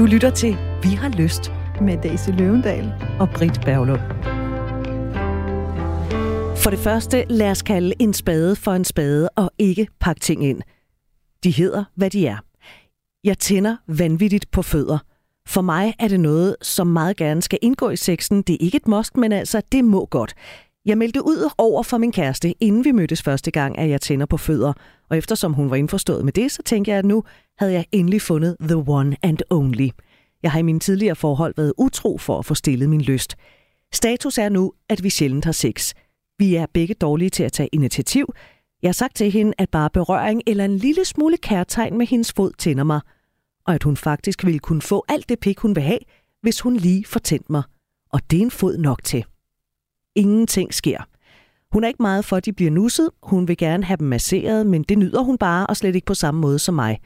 [0.00, 4.00] Du lytter til Vi har lyst med Daisy Løvendal og Britt Berglund.
[6.56, 10.44] For det første, lad os kalde en spade for en spade og ikke pakke ting
[10.44, 10.60] ind.
[11.44, 12.36] De hedder, hvad de er.
[13.24, 14.98] Jeg tænder vanvittigt på fødder.
[15.48, 18.42] For mig er det noget, som meget gerne skal indgå i sexen.
[18.42, 20.34] Det er ikke et must, men altså, det må godt.
[20.86, 24.26] Jeg meldte ud over for min kæreste, inden vi mødtes første gang, at jeg tænder
[24.26, 24.72] på fødder.
[25.10, 27.24] Og eftersom hun var indforstået med det, så tænkte jeg, at nu
[27.60, 29.88] havde jeg endelig fundet the one and only.
[30.42, 33.36] Jeg har i mine tidligere forhold været utro for at få stillet min lyst.
[33.92, 35.94] Status er nu, at vi sjældent har sex.
[36.38, 38.34] Vi er begge dårlige til at tage initiativ.
[38.82, 42.32] Jeg har sagt til hende, at bare berøring eller en lille smule kærtegn med hendes
[42.32, 43.00] fod tænder mig.
[43.66, 45.98] Og at hun faktisk ville kunne få alt det pik, hun vil have,
[46.42, 47.62] hvis hun lige fortændte mig.
[48.12, 49.24] Og det er en fod nok til.
[50.14, 50.98] Ingenting sker.
[51.72, 53.10] Hun er ikke meget for, at de bliver nusset.
[53.22, 56.14] Hun vil gerne have dem masseret, men det nyder hun bare, og slet ikke på
[56.14, 56.98] samme måde som mig.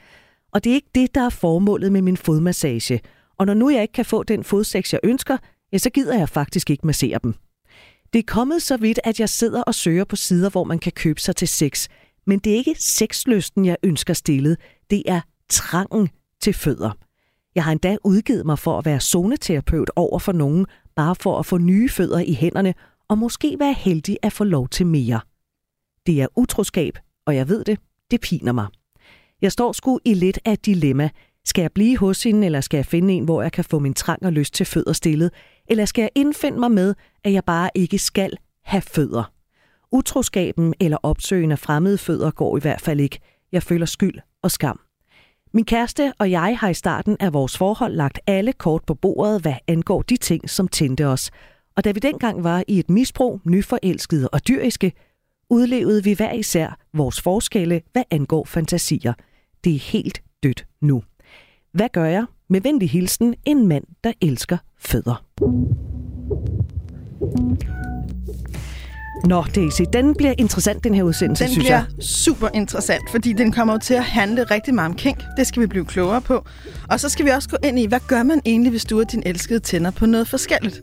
[0.55, 3.01] Og det er ikke det, der er formålet med min fodmassage.
[3.39, 5.37] Og når nu jeg ikke kan få den fodsex, jeg ønsker,
[5.73, 7.35] ja, så gider jeg faktisk ikke massere dem.
[8.13, 10.93] Det er kommet så vidt, at jeg sidder og søger på sider, hvor man kan
[10.93, 11.89] købe sig til sex.
[12.27, 14.57] Men det er ikke sexlysten, jeg ønsker stillet.
[14.91, 16.09] Det er trangen
[16.41, 16.91] til fødder.
[17.55, 21.47] Jeg har endda udgivet mig for at være zoneterapeut over for nogen, bare for at
[21.47, 22.75] få nye fødder i hænderne
[23.09, 25.21] og måske være heldig at få lov til mere.
[26.07, 27.79] Det er utroskab, og jeg ved det,
[28.11, 28.67] det piner mig.
[29.45, 31.11] Jeg står sgu i lidt af et dilemma.
[31.45, 33.95] Skal jeg blive hos hende, eller skal jeg finde en, hvor jeg kan få min
[33.95, 35.31] trang og lyst til fødder stillet?
[35.67, 39.33] Eller skal jeg indfinde mig med, at jeg bare ikke skal have fødder?
[39.93, 43.21] Utroskaben eller opsøgen af fremmede fødder går i hvert fald ikke.
[43.53, 44.81] Jeg føler skyld og skam.
[45.55, 49.43] Min kæreste og jeg har i starten af vores forhold lagt alle kort på bordet,
[49.43, 51.31] hvad angår de ting, som tændte os.
[51.77, 54.93] Og da vi dengang var i et misbrug, nyforelskede og dyriske,
[55.51, 59.13] udlevede vi hver især vores forskelle, hvad angår fantasier.
[59.65, 61.03] Det er helt dødt nu.
[61.73, 62.25] Hvad gør jeg?
[62.51, 65.25] Med venlig hilsen, en mand, der elsker fødder.
[69.25, 72.05] Nå, Daisy, den bliver interessant, den her udsendelse, den synes bliver jeg.
[72.05, 75.23] super interessant, fordi den kommer jo til at handle rigtig meget om kink.
[75.37, 76.45] Det skal vi blive klogere på.
[76.91, 79.13] Og så skal vi også gå ind i, hvad gør man egentlig, hvis du og
[79.13, 80.83] din elskede tænder på noget forskelligt?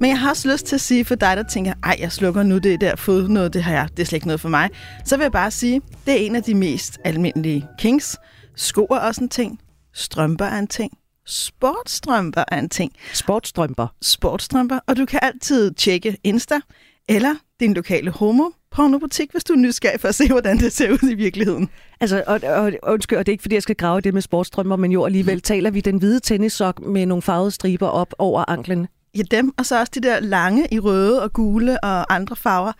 [0.00, 2.42] Men jeg har også lyst til at sige for dig, der tænker, ej, jeg slukker
[2.42, 4.68] nu det der fod noget, det har jeg, det er slet ikke noget for mig.
[5.04, 8.16] Så vil jeg bare sige, det er en af de mest almindelige kinks.
[8.56, 9.60] Sko er også en ting.
[9.94, 10.98] Strømper er en ting.
[11.26, 12.92] Sportstrømper er en ting.
[13.12, 13.86] Sportstrømper.
[14.02, 14.78] Sportstrømper.
[14.86, 16.60] Og du kan altid tjekke Insta
[17.08, 20.92] eller din lokale homo pornobutik, hvis du er nysgerrig for at se, hvordan det ser
[20.92, 21.68] ud i virkeligheden.
[22.00, 24.76] Altså, og, og, undskyld, og det er ikke, fordi jeg skal grave det med sportstrømper,
[24.76, 28.88] men jo alligevel taler vi den hvide tennissok med nogle farvede striber op over anklen.
[29.16, 32.72] Ja, dem, og så også de der lange i røde og gule og andre farver.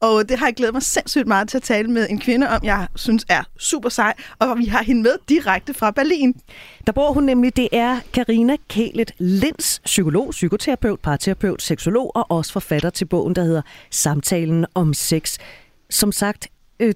[0.00, 2.64] Og det har jeg glædet mig sindssygt meget til at tale med en kvinde om,
[2.64, 6.34] jeg synes er super sej, og vi har hende med direkte fra Berlin.
[6.86, 12.52] Der bor hun nemlig, det er Karina Kælet Linds, psykolog, psykoterapeut, parterapeut, seksolog og også
[12.52, 15.38] forfatter til bogen, der hedder Samtalen om sex.
[15.90, 16.48] Som sagt,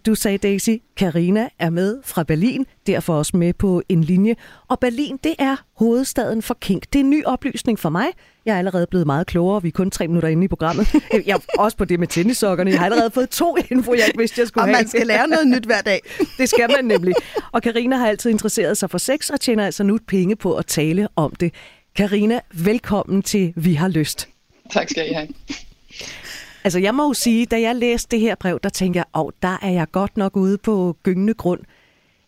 [0.06, 4.36] du sagde Daisy, Karina er med fra Berlin, derfor også med på en linje.
[4.68, 6.82] Og Berlin, det er hovedstaden for kink.
[6.92, 8.06] Det er en ny oplysning for mig.
[8.46, 9.62] Jeg er allerede blevet meget klogere.
[9.62, 10.94] Vi er kun tre minutter inde i programmet.
[11.26, 12.70] Jeg er også på det med tennissokkerne.
[12.70, 14.76] Jeg har allerede fået to info, jeg ikke vidste, jeg skulle og have.
[14.76, 16.00] man skal lære noget nyt hver dag.
[16.38, 17.14] Det skal man nemlig.
[17.52, 20.66] Og Karina har altid interesseret sig for sex og tjener altså nu penge på at
[20.66, 21.54] tale om det.
[21.96, 24.28] Karina, velkommen til Vi har lyst.
[24.70, 25.28] Tak skal I have.
[26.64, 29.30] Altså jeg må jo sige, da jeg læste det her brev, der tænkte jeg, åh,
[29.42, 31.60] der er jeg godt nok ude på gyngende grund.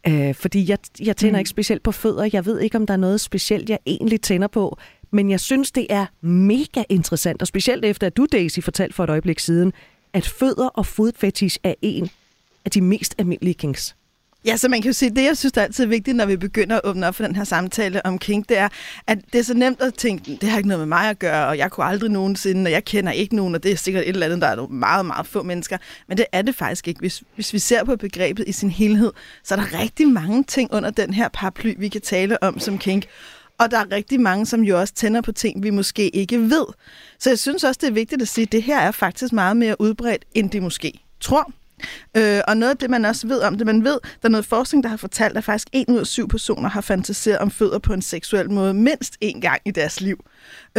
[0.06, 1.38] Øh, fordi jeg, jeg tænder mm.
[1.38, 2.28] ikke specielt på fødder.
[2.32, 4.78] Jeg ved ikke, om der er noget specielt, jeg egentlig tænder på.
[5.10, 9.04] Men jeg synes, det er mega interessant, og specielt efter, at du, Daisy, fortalte for
[9.04, 9.72] et øjeblik siden,
[10.12, 12.10] at fødder og fodfetish er en
[12.64, 13.96] af de mest almindelige kinks.
[14.44, 16.36] Ja, så man kan jo sige, det jeg synes, der er altid vigtigt, når vi
[16.36, 18.68] begynder at åbne op for den her samtale om kink, det er,
[19.06, 21.46] at det er så nemt at tænke, det har ikke noget med mig at gøre,
[21.46, 24.08] og jeg kunne aldrig nogensinde, og jeg kender ikke nogen, og det er sikkert et
[24.08, 25.78] eller andet, der er nogle meget, meget få mennesker.
[26.08, 27.00] Men det er det faktisk ikke.
[27.00, 29.12] Hvis, hvis vi ser på begrebet i sin helhed,
[29.44, 32.78] så er der rigtig mange ting under den her paraply, vi kan tale om som
[32.78, 33.04] kink.
[33.58, 36.66] Og der er rigtig mange, som jo også tænder på ting, vi måske ikke ved.
[37.18, 39.56] Så jeg synes også, det er vigtigt at sige, at det her er faktisk meget
[39.56, 41.52] mere udbredt, end det måske tror.
[42.16, 44.46] Øh, og noget af det, man også ved om det, man ved, der er noget
[44.46, 47.78] forskning, der har fortalt, at faktisk en ud af syv personer har fantaseret om fødder
[47.78, 50.24] på en seksuel måde mindst en gang i deres liv.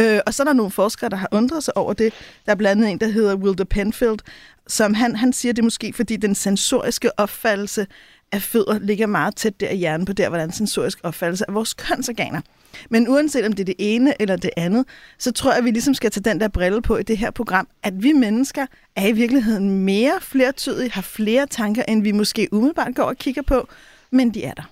[0.00, 2.12] Øh, og så er der nogle forskere, der har undret sig over det.
[2.46, 4.18] Der er blandt andet en, der hedder Wilder Penfield,
[4.66, 7.86] som han, han siger, det er måske fordi den sensoriske opfattelse
[8.32, 11.74] af fødder ligger meget tæt der i hjernen på der, hvordan sensorisk opfattelse af vores
[11.74, 12.40] kønsorganer.
[12.90, 14.84] Men uanset om det er det ene eller det andet,
[15.18, 17.30] så tror jeg, at vi ligesom skal tage den der brille på i det her
[17.30, 22.48] program, at vi mennesker er i virkeligheden mere flertydige, har flere tanker, end vi måske
[22.52, 23.68] umiddelbart går og kigger på,
[24.10, 24.62] men de er der.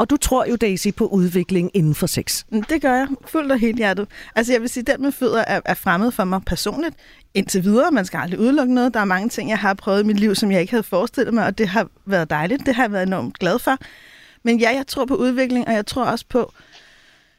[0.00, 2.44] Og du tror jo, Daisy, på udvikling inden for sex.
[2.48, 4.08] Mm, det gør jeg fuldt og helt hjertet.
[4.34, 6.96] Altså jeg vil sige, at den med fødder er, er fremmed for mig personligt.
[7.34, 8.94] Indtil videre, man skal aldrig udelukke noget.
[8.94, 11.34] Der er mange ting, jeg har prøvet i mit liv, som jeg ikke havde forestillet
[11.34, 12.66] mig, og det har været dejligt.
[12.66, 13.76] Det har jeg været enormt glad for.
[14.42, 16.52] Men ja, jeg tror på udvikling, og jeg tror også på,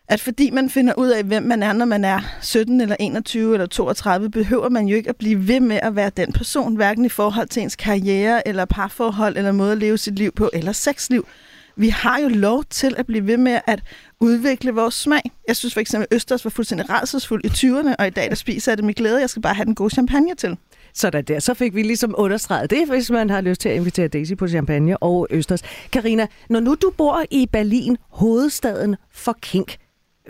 [0.10, 3.54] at fordi man finder ud af, hvem man er, når man er 17 eller 21
[3.54, 7.06] eller 32, behøver man jo ikke at blive ved med at være den person, hverken
[7.06, 10.72] i forhold til ens karriere eller parforhold eller måde at leve sit liv på eller
[10.72, 11.28] sexliv.
[11.76, 13.84] Vi har jo lov til at blive ved med at
[14.20, 15.22] udvikle vores smag.
[15.48, 18.36] Jeg synes for eksempel, at Østers var fuldstændig rædselsfuld i 20'erne, og i dag der
[18.36, 19.20] spiser jeg det med glæde.
[19.20, 20.58] Jeg skal bare have den gode champagne til.
[20.94, 23.76] Så der, der, så fik vi ligesom understreget det, hvis man har lyst til at
[23.76, 25.62] invitere Daisy på champagne og Østers.
[25.92, 29.78] Karina, når nu du bor i Berlin, hovedstaden for kink,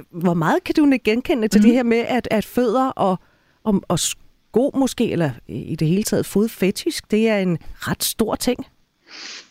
[0.10, 1.66] hvor meget kan du genkende til mm.
[1.66, 3.20] det her med, at, at fødder og,
[3.64, 8.36] og, og sko måske, eller i det hele taget fodfetisk, det er en ret stor
[8.36, 8.66] ting?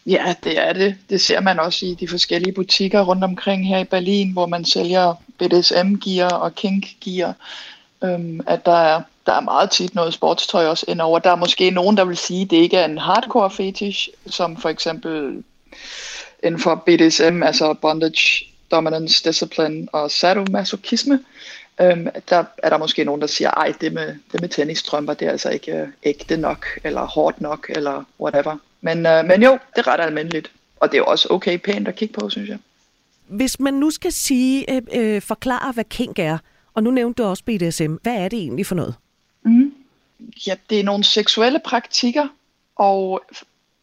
[0.07, 0.97] Ja, det er det.
[1.11, 4.65] Det ser man også i de forskellige butikker rundt omkring her i Berlin, hvor man
[4.65, 7.35] sælger BDSM-gear og kink-gear.
[8.05, 11.19] Øhm, at der er, der er meget tit noget sportstøj også indover.
[11.19, 14.57] Der er måske nogen, der vil sige, at det ikke er en hardcore fetish, som
[14.57, 15.45] for eksempel
[16.43, 21.21] inden for BDSM, altså bondage, dominance, discipline og sadomasochisme.
[21.81, 25.27] Øhm, der er der måske nogen, der siger, ej, det med, det med tennisstrømper, det
[25.29, 28.57] er altså ikke øh, ægte nok, eller hårdt nok, eller whatever.
[28.81, 30.51] Men, øh, men jo, det er ret almindeligt.
[30.77, 32.59] Og det er jo også okay pænt at kigge på, synes jeg.
[33.27, 36.39] Hvis man nu skal sige, øh, øh, forklare, hvad kink er,
[36.75, 38.95] og nu nævnte du også BDSM, hvad er det egentlig for noget?
[39.43, 39.75] Mm.
[40.47, 42.29] Ja, det er nogle seksuelle praktikker,
[42.77, 43.23] og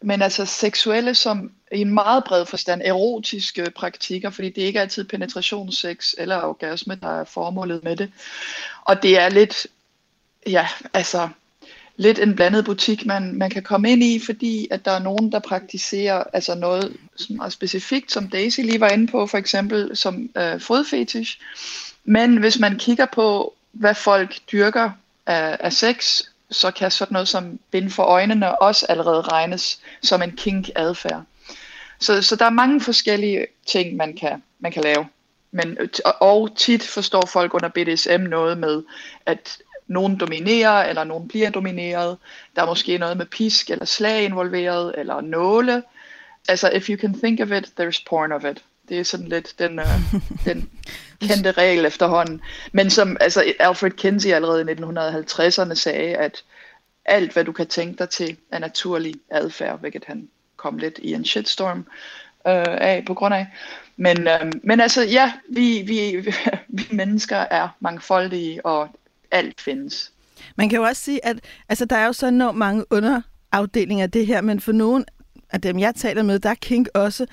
[0.01, 4.81] men altså seksuelle som i en meget bred forstand, erotiske praktikker, fordi det ikke er
[4.81, 8.11] altid penetrationssex eller orgasme, der er formålet med det.
[8.85, 9.67] Og det er lidt,
[10.47, 11.29] ja, altså
[11.97, 15.31] lidt en blandet butik, man, man kan komme ind i, fordi at der er nogen,
[15.31, 16.97] der praktiserer altså noget
[17.29, 21.39] meget specifikt, som Daisy lige var inde på, for eksempel som øh, fodfetish.
[22.03, 24.91] Men hvis man kigger på, hvad folk dyrker
[25.25, 26.21] af, af sex,
[26.51, 31.23] så kan sådan noget som bind for øjnene også allerede regnes som en kink-adfærd.
[31.99, 35.07] Så, så der er mange forskellige ting, man kan, man kan lave.
[35.51, 35.77] Men,
[36.19, 38.83] og tit forstår folk under BDSM noget med,
[39.25, 39.57] at
[39.87, 42.17] nogen dominerer, eller nogen bliver domineret.
[42.55, 45.83] Der er måske noget med pisk eller slag involveret, eller nåle.
[46.49, 48.63] Altså, if you can think of it, there's porn of it.
[48.89, 49.85] Det er sådan lidt den, uh,
[50.45, 50.69] den
[51.21, 52.41] kendte regel efterhånden.
[52.71, 56.43] Men som altså, Alfred Kinsey allerede i 1950'erne sagde, at
[57.05, 61.13] alt, hvad du kan tænke dig til, er naturlig adfærd, hvilket han kom lidt i
[61.13, 61.79] en shitstorm
[62.47, 63.47] øh, af på grund af.
[63.97, 66.25] Men, øh, men altså, ja, vi, vi,
[66.77, 68.89] vi mennesker er mangfoldige, og
[69.31, 70.11] alt findes.
[70.55, 71.39] Man kan jo også sige, at
[71.69, 75.05] altså, der er jo så enormt mange underafdelinger af det her, men for nogen
[75.49, 77.25] af dem, jeg taler med, der er kink også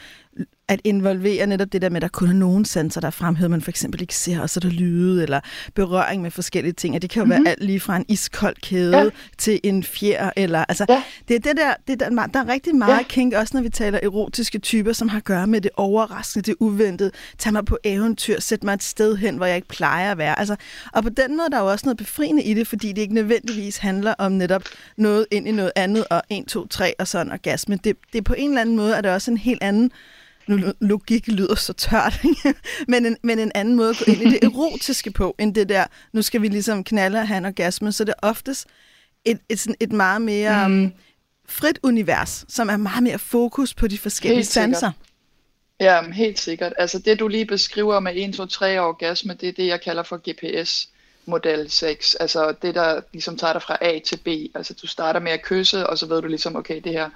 [0.68, 3.50] at involvere netop det der med, at der kun er nogen sanser, der er fremhævet,
[3.50, 5.40] man for eksempel ikke ser, og så er der lyde eller
[5.74, 6.94] berøring med forskellige ting.
[6.94, 7.44] Og det kan jo mm-hmm.
[7.44, 9.08] være alt lige fra en iskold kæde ja.
[9.38, 10.30] til en fjer.
[10.36, 11.02] Eller, altså, ja.
[11.28, 13.02] Det er det der, det der, der er rigtig meget ja.
[13.02, 16.56] kink, også når vi taler erotiske typer, som har at gøre med det overraskende, det
[16.60, 17.10] uventede.
[17.38, 20.38] Tag mig på eventyr, sæt mig et sted hen, hvor jeg ikke plejer at være.
[20.38, 20.56] Altså,
[20.92, 23.14] og på den måde der er jo også noget befriende i det, fordi det ikke
[23.14, 24.62] nødvendigvis handler om netop
[24.96, 27.78] noget ind i noget andet, og 1, 2, 3 og sådan orgasme.
[27.84, 29.90] Det, det er på en eller anden måde, at det også en helt anden
[30.46, 32.20] nu logik lyder så tørt,
[32.88, 35.68] men, en, men en anden måde at gå ind i det erotiske på, end det
[35.68, 38.66] der, nu skal vi ligesom knalde og have en orgasme, så det er oftest
[39.24, 40.84] et, et, sådan et meget mere mm.
[40.84, 40.92] um,
[41.48, 44.90] frit univers, som er meget mere fokus på de forskellige helt sanser.
[45.80, 46.72] Ja, helt sikkert.
[46.78, 50.02] Altså det, du lige beskriver med 1, 2, 3 orgasme, det er det, jeg kalder
[50.02, 50.88] for GPS
[51.26, 52.14] model 6.
[52.14, 54.28] Altså det, der ligesom tager dig fra A til B.
[54.56, 57.10] Altså du starter med at kysse, og så ved du ligesom, okay, det her,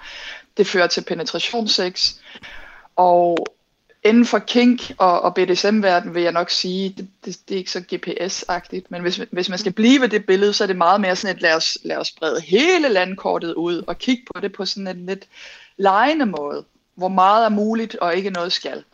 [0.57, 2.14] det fører til penetrationssex.
[2.99, 3.47] Og
[4.05, 7.71] inden for kink og, og BDSM-verden vil jeg nok sige, det, det, det er ikke
[7.71, 11.00] så GPS-agtigt, men hvis, hvis man skal blive ved det billede, så er det meget
[11.00, 14.52] mere sådan et, lad os, lad os brede hele landkortet ud og kigge på det
[14.52, 15.28] på sådan en lidt
[15.76, 16.64] lejende måde,
[16.95, 18.85] hvor meget er muligt og ikke noget skal.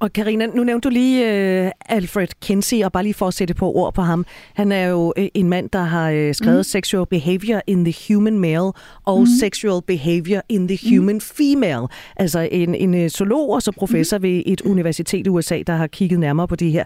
[0.00, 1.24] Og Karina, nu nævnte du lige
[1.64, 4.26] uh, Alfred Kinsey, og bare lige for at sætte på ord på ham.
[4.54, 6.62] Han er jo uh, en mand, der har uh, skrevet mm.
[6.62, 8.72] Sexual Behavior in the Human Male
[9.04, 9.26] og mm.
[9.40, 10.96] Sexual Behavior in the mm.
[10.96, 11.20] Human mm.
[11.20, 11.86] Female.
[12.16, 14.22] Altså en, en uh, zoolog og så professor mm.
[14.22, 16.84] ved et universitet i USA, der har kigget nærmere på det her.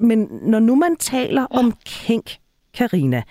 [0.00, 2.36] Men når nu man taler om kink,
[2.74, 3.22] Karina,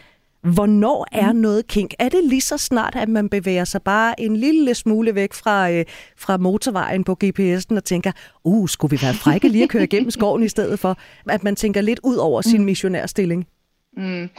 [0.43, 1.39] Hvornår er mm.
[1.39, 1.93] noget kink?
[1.99, 5.71] Er det lige så snart, at man bevæger sig bare en lille smule væk fra,
[5.71, 5.85] øh,
[6.17, 8.11] fra motorvejen på GPS'en og tænker,
[8.43, 10.97] uh, skulle vi være frække lige at køre igennem skoven i stedet for,
[11.29, 12.65] at man tænker lidt ud over sin mm.
[12.65, 13.47] missionærstilling?
[13.97, 14.29] Mm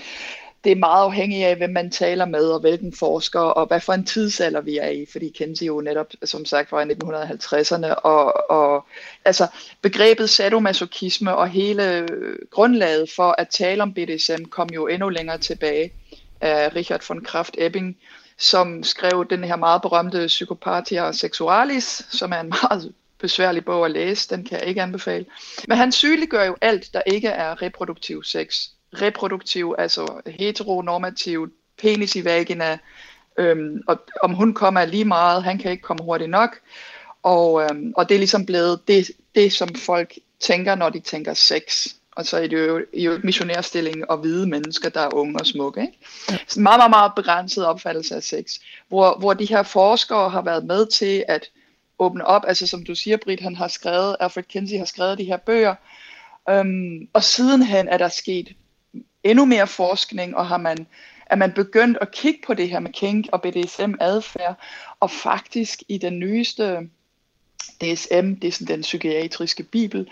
[0.65, 3.93] det er meget afhængigt af, hvem man taler med, og hvilken forsker, og hvad for
[3.93, 8.51] en tidsalder vi er i, fordi Kenzie jo netop, som sagt, var i 1950'erne, og,
[8.51, 8.87] og
[9.25, 9.47] altså
[9.83, 12.09] begrebet sadomasochisme og hele
[12.51, 15.93] grundlaget for at tale om BDSM kom jo endnu længere tilbage
[16.41, 17.97] af Richard von Kraft-Ebbing,
[18.39, 23.91] som skrev den her meget berømte Psychopathia Sexualis, som er en meget besværlig bog at
[23.91, 25.27] læse, den kan jeg ikke anbefale.
[25.69, 28.69] Men han sygeliggør jo alt, der ikke er reproduktiv sex.
[28.95, 32.79] Reproduktiv, altså heteronormativ, penis i vagina,
[33.39, 36.61] øhm, og om hun kommer lige meget, han kan ikke komme hurtigt nok.
[37.23, 41.35] Og, øhm, og det er ligesom blevet det, det, som folk tænker, når de tænker
[41.35, 41.87] sex.
[42.17, 45.81] Og så er det jo, jo missionærstilling og hvide mennesker, der er unge og smukke.
[45.81, 45.99] Ikke?
[46.49, 48.59] Så meget, meget, meget begrænset opfattelse af sex.
[48.89, 51.51] Hvor, hvor de her forskere har været med til at
[51.99, 52.43] åbne op.
[52.47, 55.75] Altså som du siger, Britt, han har skrevet, Alfred Kinsey har skrevet de her bøger.
[56.51, 58.49] Øhm, og sidenhen er der sket
[59.25, 60.87] endnu mere forskning, og har man,
[61.27, 64.55] er man begyndt at kigge på det her med kink og BDSM-adfærd,
[65.01, 66.89] og faktisk i den nyeste
[67.81, 70.09] DSM, det er sådan den psykiatriske bibel,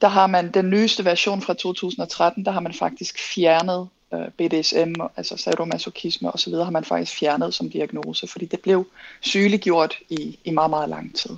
[0.00, 4.92] der har man den nyeste version fra 2013, der har man faktisk fjernet øh, BDSM,
[5.16, 8.86] altså sadomasochisme osv., har man faktisk fjernet som diagnose, fordi det blev
[9.20, 11.30] sygeliggjort i, i meget, meget lang tid.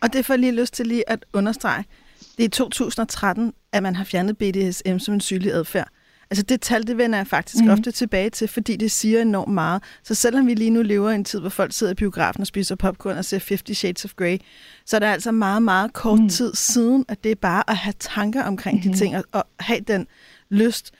[0.00, 1.84] Og det får jeg lige lyst til lige at understrege.
[2.38, 5.88] Det er i 2013, at man har fjernet BDSM som en sygelig adfærd.
[6.30, 7.70] Altså det tal, det vender jeg faktisk mm.
[7.70, 9.82] ofte tilbage til, fordi det siger enormt meget.
[10.02, 12.46] Så selvom vi lige nu lever i en tid, hvor folk sidder i biografen og
[12.46, 14.38] spiser popcorn og ser 50 Shades of Grey,
[14.86, 16.28] så er det altså meget, meget kort mm.
[16.28, 18.82] tid siden, at det er bare at have tanker omkring mm.
[18.82, 18.98] de mm-hmm.
[18.98, 20.06] ting og, og have den
[20.50, 20.94] lyst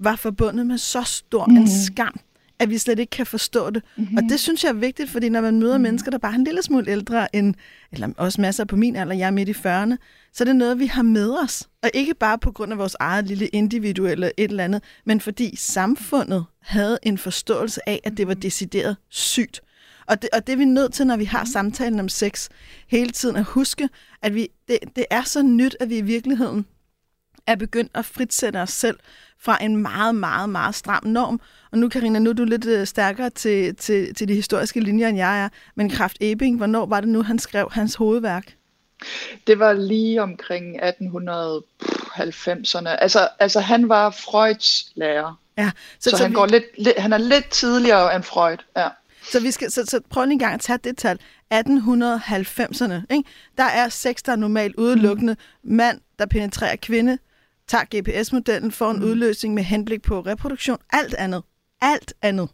[0.00, 1.56] var forbundet med så stor mm.
[1.56, 1.70] en mhm.
[1.86, 2.20] skam,
[2.58, 3.82] at vi slet ikke kan forstå det.
[3.96, 4.16] Mm-hmm.
[4.16, 5.82] Og det synes jeg er vigtigt, fordi når man møder mm.
[5.82, 7.54] mennesker, der bare er en lille smule ældre end,
[7.92, 9.96] eller også masser på min alder, jeg er midt i 40'erne,
[10.32, 11.68] så er det noget, vi har med os.
[11.82, 15.56] Og ikke bare på grund af vores eget lille individuelle et eller andet, men fordi
[15.56, 19.60] samfundet havde en forståelse af, at det var decideret sygt.
[20.06, 22.48] Og det, og det er vi nødt til, når vi har samtalen om sex,
[22.88, 23.88] hele tiden at huske,
[24.22, 26.66] at vi, det, det er så nyt, at vi i virkeligheden
[27.46, 28.98] er begyndt at fritsætte os selv
[29.40, 31.40] fra en meget, meget, meget stram norm.
[31.72, 35.08] Og nu, Karina, nu er du lidt øh, stærkere til, til, til de historiske linjer,
[35.08, 35.48] end jeg er.
[35.74, 38.54] Men Kraft Ebing, hvornår var det nu, han skrev hans hovedværk?
[39.46, 42.88] Det var lige omkring 1890'erne.
[42.88, 45.40] Altså, altså han var Freuds lærer.
[45.58, 46.34] Ja, så, så, så han, vi...
[46.34, 48.56] går lidt, lidt, han er lidt tidligere end Freud.
[48.76, 48.88] Ja.
[49.30, 51.18] Så, vi skal, så, så prøv lige en gang at tage det tal.
[51.54, 52.94] 1890'erne.
[53.10, 53.24] Ikke?
[53.58, 55.36] Der er sex, der er normalt udelukkende.
[55.62, 55.74] Mm.
[55.74, 57.18] Mand, der penetrerer kvinde,
[57.68, 59.04] tager GPS-modellen, får en mm.
[59.04, 60.78] udløsning med henblik på reproduktion.
[60.92, 61.42] Alt andet,
[61.80, 62.48] alt andet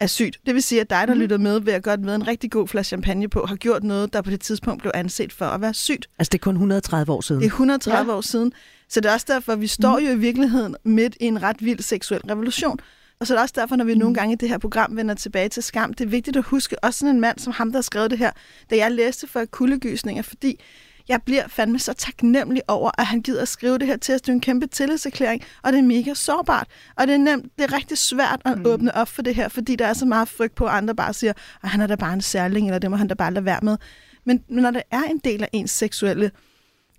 [0.00, 0.38] er sygt.
[0.46, 1.20] Det vil sige, at dig, der mm.
[1.20, 4.12] lytter med, ved at gøre med en rigtig god flaske champagne på, har gjort noget,
[4.12, 6.08] der på det tidspunkt blev anset for at være sygt.
[6.18, 7.40] Altså det er kun 130 år siden?
[7.40, 8.16] Det er 130 ja.
[8.16, 8.52] år siden.
[8.88, 10.04] Så det er også derfor, at vi står mm.
[10.04, 12.78] jo i virkeligheden midt i en ret vild seksuel revolution.
[13.20, 14.00] Og så er det også derfor, når vi mm.
[14.00, 16.84] nogle gange i det her program vender tilbage til skam, det er vigtigt at huske,
[16.84, 18.30] også sådan en mand som ham, der har skrevet det her,
[18.70, 20.60] da jeg læste for kuldegysninger, fordi
[21.08, 24.20] jeg bliver fandme så taknemmelig over, at han gider at skrive det her til os.
[24.20, 26.66] Det er en kæmpe tillidserklæring, og det er mega sårbart.
[26.96, 28.66] Og det er nemt, det er rigtig svært at mm.
[28.66, 31.12] åbne op for det her, fordi der er så meget frygt på, at andre bare
[31.12, 31.32] siger,
[31.62, 33.60] at han er da bare en særling, eller det må han da bare lade være
[33.62, 33.76] med.
[34.24, 36.30] Men, når det er en del af ens seksuelle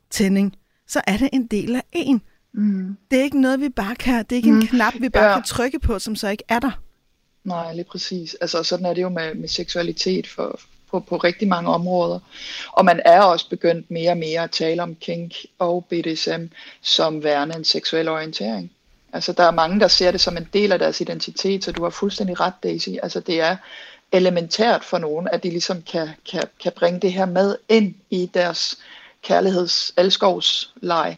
[0.09, 0.55] tænding,
[0.87, 2.21] så er det en del af en.
[2.53, 2.97] Mm.
[3.11, 4.59] Det er ikke noget, vi bare kan, det er ikke mm.
[4.59, 5.33] en knap, vi bare ja.
[5.33, 6.81] kan trykke på, som så ikke er der.
[7.43, 8.33] Nej, lige præcis.
[8.33, 10.59] Altså sådan er det jo med, med seksualitet for,
[10.93, 12.19] på, på rigtig mange områder.
[12.71, 16.43] Og man er også begyndt mere og mere at tale om kink og BDSM
[16.81, 18.71] som værende en seksuel orientering.
[19.13, 21.83] Altså der er mange, der ser det som en del af deres identitet, så du
[21.83, 22.89] har fuldstændig ret, Daisy.
[23.03, 23.55] Altså det er
[24.11, 28.29] elementært for nogen, at de ligesom kan, kan, kan bringe det her med ind i
[28.33, 28.77] deres
[29.23, 31.17] kærligheds elskovsleje.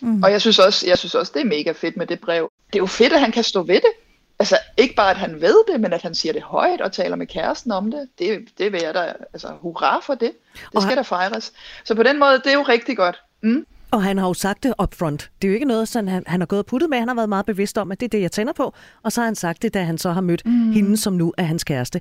[0.00, 0.22] Mm.
[0.22, 2.50] Og jeg synes, også, jeg synes også, det er mega fedt med det brev.
[2.66, 3.92] Det er jo fedt, at han kan stå ved det
[4.40, 7.16] altså ikke bare, at han ved det, men at han siger det højt og taler
[7.16, 8.08] med kæresten om det.
[8.18, 10.32] Det, det vil jeg da, altså hurra for det.
[10.72, 11.52] Det skal da fejres.
[11.84, 13.22] Så på den måde, det er jo rigtig godt.
[13.42, 13.66] Mm.
[13.90, 15.30] Og han har jo sagt det up front.
[15.42, 16.98] Det er jo ikke noget, sådan, han, han har gået og puttet med.
[16.98, 18.74] Han har været meget bevidst om, at det er det, jeg tænder på.
[19.02, 20.72] Og så har han sagt det, da han så har mødt mm.
[20.72, 22.00] hende, som nu er hans kæreste.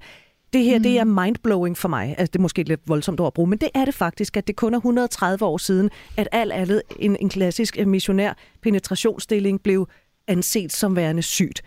[0.54, 0.84] Det her, mm.
[0.84, 2.16] det er mindblowing for mig.
[2.18, 4.48] Altså, det er måske lidt voldsomt ord at bruge, men det er det faktisk, at
[4.48, 9.88] det kun er 130 år siden, at alt andet en, en klassisk missionær penetrationsstilling blev
[10.28, 11.62] anset som værende sygt.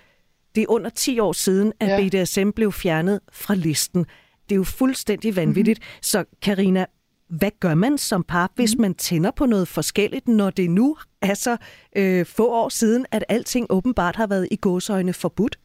[0.54, 2.22] Det er under 10 år siden, at ja.
[2.22, 4.06] BDSM blev fjernet fra listen.
[4.48, 5.78] Det er jo fuldstændig vanvittigt.
[5.78, 6.02] Mm-hmm.
[6.02, 6.86] Så Karina,
[7.28, 8.82] hvad gør man som par, hvis mm.
[8.82, 11.56] man tænder på noget forskelligt, når det nu er så
[11.96, 15.58] øh, få år siden, at alting åbenbart har været i gåsøjne forbudt?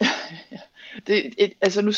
[1.06, 1.92] det, et, altså nu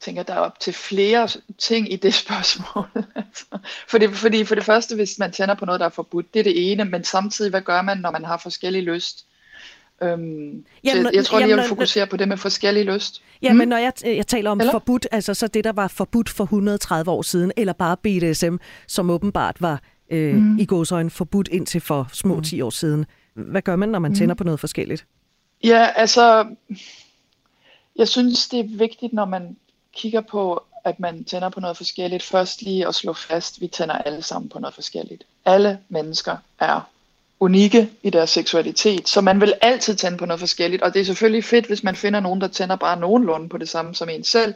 [0.00, 1.28] tænker der er op til flere
[1.58, 2.84] ting i det spørgsmål.
[3.14, 3.44] altså,
[3.88, 6.44] fordi, fordi for det første, hvis man tænder på noget, der er forbudt, det er
[6.44, 9.26] det ene, men samtidig, hvad gør man, når man har forskellig lyst?
[10.02, 13.22] Øhm, jamen, så jeg, jeg tror lige, jeg vil fokusere på det med forskellig lyst.
[13.42, 13.58] Ja, hmm?
[13.58, 14.72] men når jeg, jeg taler om eller?
[14.72, 18.56] forbudt, altså så det, der var forbudt for 130 år siden, eller bare BDSM,
[18.86, 19.80] som åbenbart var
[20.10, 20.58] øh, mm.
[20.58, 22.42] i gåsøjne forbudt indtil for små mm.
[22.42, 23.06] 10 år siden.
[23.34, 24.16] Hvad gør man, når man mm.
[24.16, 25.06] tænder på noget forskelligt?
[25.64, 26.46] Ja, altså,
[27.96, 29.56] jeg synes, det er vigtigt, når man
[29.92, 33.66] kigger på, at man tænder på noget forskelligt, først lige at slå fast, at vi
[33.66, 35.24] tænder alle sammen på noget forskelligt.
[35.44, 36.88] Alle mennesker er
[37.42, 41.04] unikke i deres seksualitet, så man vil altid tænde på noget forskelligt, og det er
[41.04, 44.24] selvfølgelig fedt, hvis man finder nogen, der tænder bare nogenlunde på det samme som en
[44.24, 44.54] selv,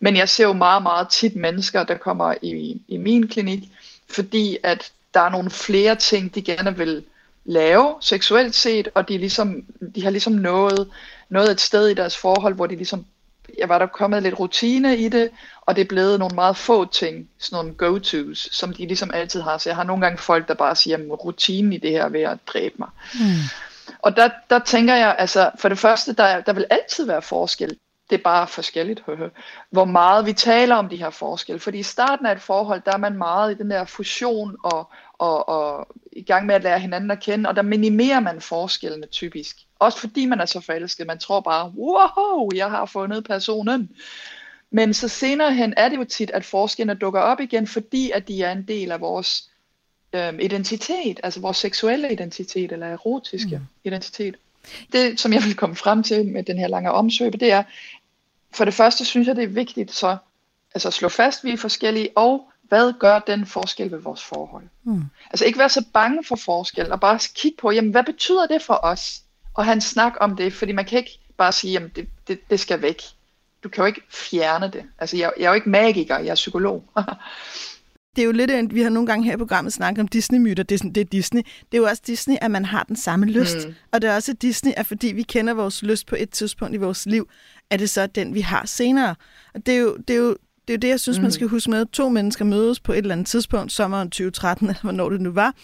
[0.00, 3.60] men jeg ser jo meget, meget tit mennesker, der kommer i, i min klinik,
[4.08, 7.04] fordi at der er nogle flere ting, de gerne vil
[7.44, 10.88] lave seksuelt set, og de, ligesom, de har ligesom nået,
[11.28, 13.06] nået et sted i deres forhold, hvor de ligesom,
[13.58, 16.84] jeg var der kommet lidt rutine i det, og det er blevet nogle meget få
[16.84, 19.58] ting, sådan nogle go-tos, som de ligesom altid har.
[19.58, 22.08] Så jeg har nogle gange folk, der bare siger, at rutinen i det her er
[22.08, 22.88] ved at dræbe mig.
[23.14, 23.20] Mm.
[23.98, 27.78] Og der, der tænker jeg, altså for det første, der, der vil altid være forskel.
[28.10, 29.02] Det er bare forskelligt,
[29.70, 31.60] hvor meget vi taler om de her forskelle.
[31.60, 34.90] Fordi i starten af et forhold, der er man meget i den der fusion og,
[35.18, 39.06] og, og i gang med at lære hinanden at kende, og der minimerer man forskellene
[39.06, 39.56] typisk.
[39.78, 41.06] Også fordi man er så forelsket.
[41.06, 43.90] Man tror bare, wow, jeg har fundet personen.
[44.70, 48.28] Men så senere hen er det jo tit, at forskellene dukker op igen, fordi at
[48.28, 49.50] de er en del af vores
[50.12, 53.64] øhm, identitet, altså vores seksuelle identitet, eller erotiske mm.
[53.84, 54.36] identitet.
[54.92, 57.62] Det, som jeg vil komme frem til med den her lange omsøbe, det er,
[58.54, 60.16] for det første synes jeg, det er vigtigt så
[60.74, 64.24] altså at slå fast, at vi er forskellige, og hvad gør den forskel ved vores
[64.24, 64.64] forhold?
[64.84, 65.02] Mm.
[65.30, 68.62] Altså ikke være så bange for forskel, og bare kigge på, jamen hvad betyder det
[68.62, 69.22] for os?
[69.54, 72.60] Og han snak om det, fordi man kan ikke bare sige, jamen det, det, det
[72.60, 73.02] skal væk.
[73.64, 74.82] Du kan jo ikke fjerne det.
[74.98, 76.84] Altså jeg, jeg er jo ikke magiker, jeg er psykolog.
[78.16, 80.74] det er jo lidt, vi har nogle gange her i programmet snakket om Disney-myter, det
[80.74, 81.42] er, sådan, det er Disney.
[81.42, 83.68] Det er jo også Disney, at man har den samme lyst.
[83.68, 83.74] Mm.
[83.92, 86.78] Og det er også Disney, at fordi vi kender vores lyst på et tidspunkt i
[86.78, 87.28] vores liv,
[87.70, 89.14] er det så den, vi har senere.
[89.54, 90.38] Og det er jo det, er jo, det,
[90.68, 91.22] er jo det jeg synes, mm.
[91.22, 91.86] man skal huske med.
[91.86, 95.54] To mennesker mødes på et eller andet tidspunkt, sommeren 2013, eller hvornår det nu var,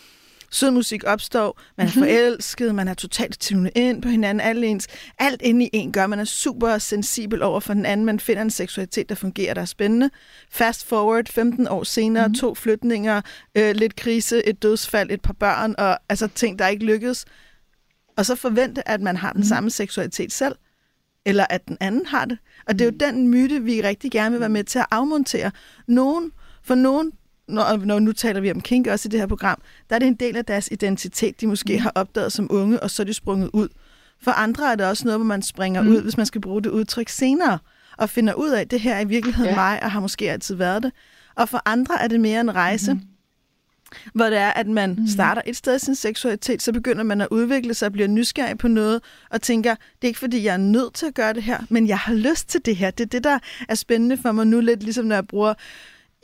[0.54, 1.98] sød musik opstår, man er mhm.
[1.98, 4.86] forelsket, man er totalt tunet ind på hinanden, alt, ens,
[5.18, 8.42] alt inde i en gør, man er super sensibel over for den anden, man finder
[8.42, 10.10] en seksualitet, der fungerer, der er spændende.
[10.50, 12.34] Fast forward, 15 år senere, mm.
[12.34, 13.20] to flytninger,
[13.54, 17.24] øh, lidt krise, et dødsfald, et par børn, og altså ting, der ikke lykkedes.
[18.16, 19.46] Og så forvente, at man har den mm.
[19.46, 20.54] samme seksualitet selv,
[21.26, 22.38] eller at den anden har det.
[22.66, 22.98] Og det er jo mhm.
[22.98, 25.50] den myte, vi rigtig gerne vil være med til at afmontere.
[25.86, 27.12] Nogen, for nogen
[27.48, 30.08] når, når nu taler vi om kink også i det her program, der er det
[30.08, 31.82] en del af deres identitet, de måske mm.
[31.82, 33.68] har opdaget som unge, og så er de sprunget ud.
[34.22, 35.88] For andre er det også noget, hvor man springer mm.
[35.88, 37.58] ud, hvis man skal bruge det udtryk senere,
[37.96, 39.56] og finder ud af, at det her er i virkeligheden ja.
[39.56, 40.92] mig, og har måske altid været det.
[41.34, 43.00] Og for andre er det mere en rejse, mm.
[44.14, 45.06] hvor det er, at man mm.
[45.06, 48.58] starter et sted i sin seksualitet, så begynder man at udvikle sig og bliver nysgerrig
[48.58, 51.42] på noget, og tænker, det er ikke fordi, jeg er nødt til at gøre det
[51.42, 52.90] her, men jeg har lyst til det her.
[52.90, 55.54] Det er det, der er spændende for mig nu, lidt ligesom når jeg bruger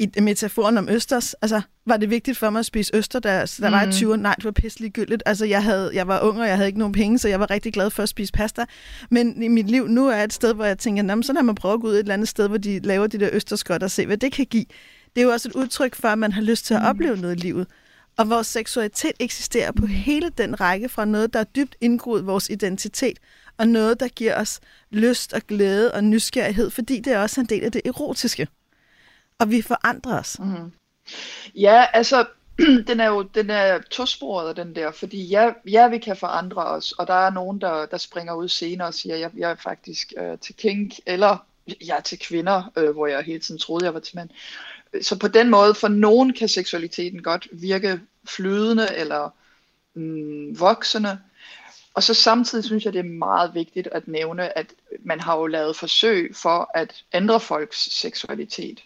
[0.01, 3.69] i metaforen om østers, altså, var det vigtigt for mig at spise øster, da, der
[3.69, 3.73] mm.
[3.73, 5.23] var i 20 Nej, det var pisselig gyldigt.
[5.27, 7.51] Altså, jeg, havde, jeg var ung, og jeg havde ikke nogen penge, så jeg var
[7.51, 8.65] rigtig glad for at spise pasta.
[9.11, 11.75] Men i mit liv nu er et sted, hvor jeg tænker, så lad mig prøve
[11.75, 14.07] at gå ud et eller andet sted, hvor de laver de der østerskot og se,
[14.07, 14.65] hvad det kan give.
[15.15, 16.89] Det er jo også et udtryk for, at man har lyst til at mm.
[16.89, 17.67] opleve noget i livet.
[18.19, 22.51] Og vores seksualitet eksisterer på hele den række fra noget, der er dybt indgroet vores
[22.51, 23.19] identitet,
[23.59, 24.61] og noget, der giver os
[24.91, 28.47] lyst og glæde og nysgerrighed, fordi det er også en del af det erotiske
[29.41, 30.39] og vi forandrer os.
[30.39, 30.73] Mm.
[31.55, 32.27] Ja, altså,
[32.89, 36.93] den er jo den er tosporet, den der, fordi ja, ja, vi kan forandre os,
[36.93, 40.13] og der er nogen, der, der springer ud senere og siger, jeg, jeg er faktisk
[40.19, 41.37] øh, til kink, eller
[41.87, 44.31] jeg er til kvinder, øh, hvor jeg hele tiden troede, jeg var til mænd.
[45.03, 49.31] Så på den måde, for nogen kan seksualiteten godt virke flydende eller
[49.95, 51.19] mm, voksende,
[51.95, 54.67] og så samtidig synes jeg, det er meget vigtigt at nævne, at
[55.01, 58.83] man har jo lavet forsøg for at ændre folks seksualitet.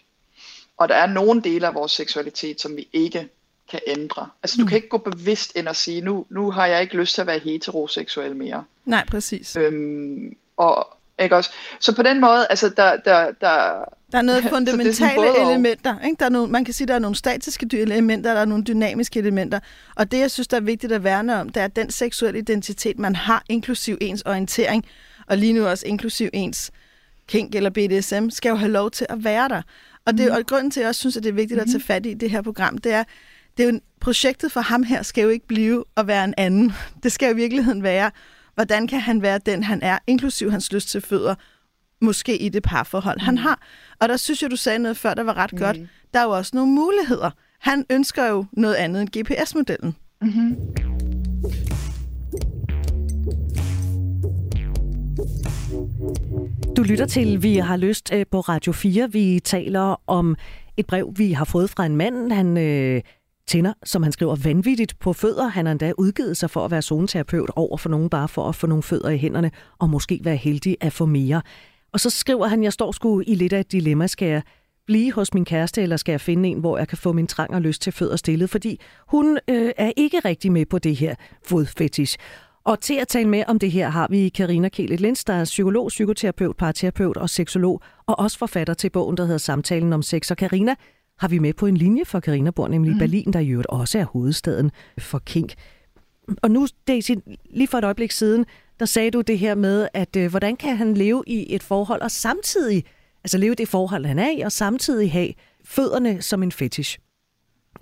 [0.77, 3.29] Og der er nogle dele af vores seksualitet, som vi ikke
[3.71, 4.29] kan ændre.
[4.43, 4.63] Altså, mm.
[4.63, 7.21] du kan ikke gå bevidst ind og sige, nu, nu har jeg ikke lyst til
[7.21, 8.63] at være heteroseksuel mere.
[8.85, 9.55] Nej, præcis.
[9.55, 10.87] Øhm, og,
[11.19, 11.51] ikke også?
[11.79, 12.97] Så på den måde, altså, der...
[12.97, 15.99] Der, der, der er noget fundamentale er elementer.
[16.05, 16.15] Ikke?
[16.19, 19.19] Der er nogle, man kan sige, der er nogle statiske elementer, der er nogle dynamiske
[19.19, 19.59] elementer.
[19.95, 22.99] Og det, jeg synes, der er vigtigt at værne om, det er, den seksuelle identitet,
[22.99, 24.85] man har, inklusiv ens orientering,
[25.27, 26.71] og lige nu også inklusiv ens
[27.27, 29.61] kink eller BDSM, skal jo have lov til at være der.
[30.05, 30.35] Og, det, mm.
[30.35, 31.87] og grunden til, at jeg også synes, at det er vigtigt at tage mm-hmm.
[31.87, 33.03] fat i det her program, det er,
[33.57, 36.73] det er jo, projektet for ham her skal jo ikke blive at være en anden.
[37.03, 38.11] Det skal jo i virkeligheden være,
[38.55, 41.35] hvordan kan han være den, han er, inklusiv hans lyst til fødder,
[42.01, 43.25] måske i det parforhold, mm.
[43.25, 43.61] han har.
[43.99, 45.59] Og der synes jeg, du sagde noget før, der var ret mm.
[45.59, 45.77] godt.
[46.13, 47.31] Der er jo også nogle muligheder.
[47.59, 49.95] Han ønsker jo noget andet end GPS-modellen.
[50.21, 50.55] Mm-hmm.
[56.77, 59.11] Du lytter til Vi har lyst øh, på Radio 4.
[59.11, 60.35] Vi taler om
[60.77, 62.31] et brev, vi har fået fra en mand.
[62.31, 63.01] Han øh,
[63.47, 65.47] tænder, som han skriver, vanvittigt på fødder.
[65.47, 68.55] Han har endda udgivet sig for at være zoneterapeut over for nogen, bare for at
[68.55, 71.41] få nogle fødder i hænderne, og måske være heldig at få mere.
[71.93, 74.07] Og så skriver han, jeg står sgu i lidt af et dilemma.
[74.07, 74.41] Skal jeg
[74.87, 77.53] blive hos min kæreste, eller skal jeg finde en, hvor jeg kan få min trang
[77.53, 78.49] og lyst til fødder stillet?
[78.49, 82.17] Fordi hun øh, er ikke rigtig med på det her fodfetish.
[82.65, 85.43] Og til at tale med om det her har vi Karina Kælet Lins, der er
[85.43, 90.31] psykolog, psykoterapeut, parterapeut og seksolog, og også forfatter til bogen, der hedder Samtalen om sex.
[90.31, 90.75] Og Karina
[91.19, 92.97] har vi med på en linje, for Karina bor nemlig mm.
[92.97, 95.53] i Berlin, der i øvrigt også er hovedstaden for kink.
[96.41, 97.11] Og nu, Daisy,
[97.49, 98.45] lige for et øjeblik siden,
[98.79, 102.01] der sagde du det her med, at øh, hvordan kan han leve i et forhold
[102.01, 102.83] og samtidig,
[103.23, 105.33] altså leve det forhold, han er i, og samtidig have
[105.65, 106.99] fødderne som en fetish,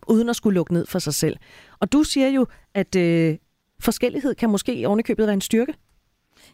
[0.08, 1.38] uden at skulle lukke ned for sig selv.
[1.80, 3.38] Og du siger jo, at øh,
[3.79, 5.73] forskellighed kan måske ovenikøbet være en styrke.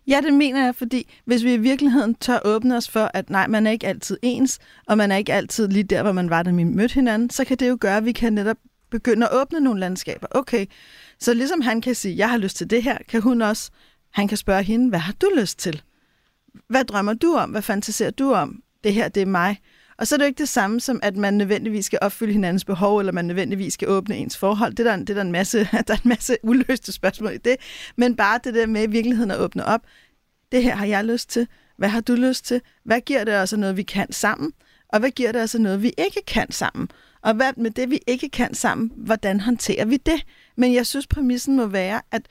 [0.08, 3.48] Ja, det mener jeg, fordi hvis vi i virkeligheden tør åbne os for, at nej,
[3.48, 6.44] man er ikke altid ens, og man er ikke altid lige der, hvor man var,
[6.44, 8.58] da vi mødte hinanden, så kan det jo gøre, at vi kan netop
[8.90, 10.28] begynde at åbne nogle landskaber.
[10.32, 10.66] Okay,
[11.20, 13.72] så ligesom han kan sige, jeg har lyst til det her, kan hun også,
[14.12, 15.82] han kan spørge hende, hvad har du lyst til?
[16.68, 17.50] Hvad drømmer du om?
[17.50, 18.64] Hvad fantaserer du om?
[18.84, 19.58] Det her, det er mig.
[20.00, 22.66] Og så er det jo ikke det samme som, at man nødvendigvis skal opfylde hinandens
[22.66, 24.72] behov, eller man nødvendigvis skal åbne ens forhold.
[24.74, 25.58] Det er der, det er der, en, masse,
[25.88, 27.56] der er en masse uløste spørgsmål i det.
[27.96, 29.82] Men bare det der med i virkeligheden at åbne op.
[30.52, 31.48] Det her har jeg lyst til.
[31.78, 32.62] Hvad har du lyst til?
[32.84, 34.52] Hvad giver det altså noget, vi kan sammen?
[34.90, 36.92] Og hvad giver det altså noget, vi ikke kan sammen?
[37.22, 40.26] Og hvad med det, vi ikke kan sammen, hvordan håndterer vi det?
[40.58, 42.22] Men jeg synes, præmissen må være, at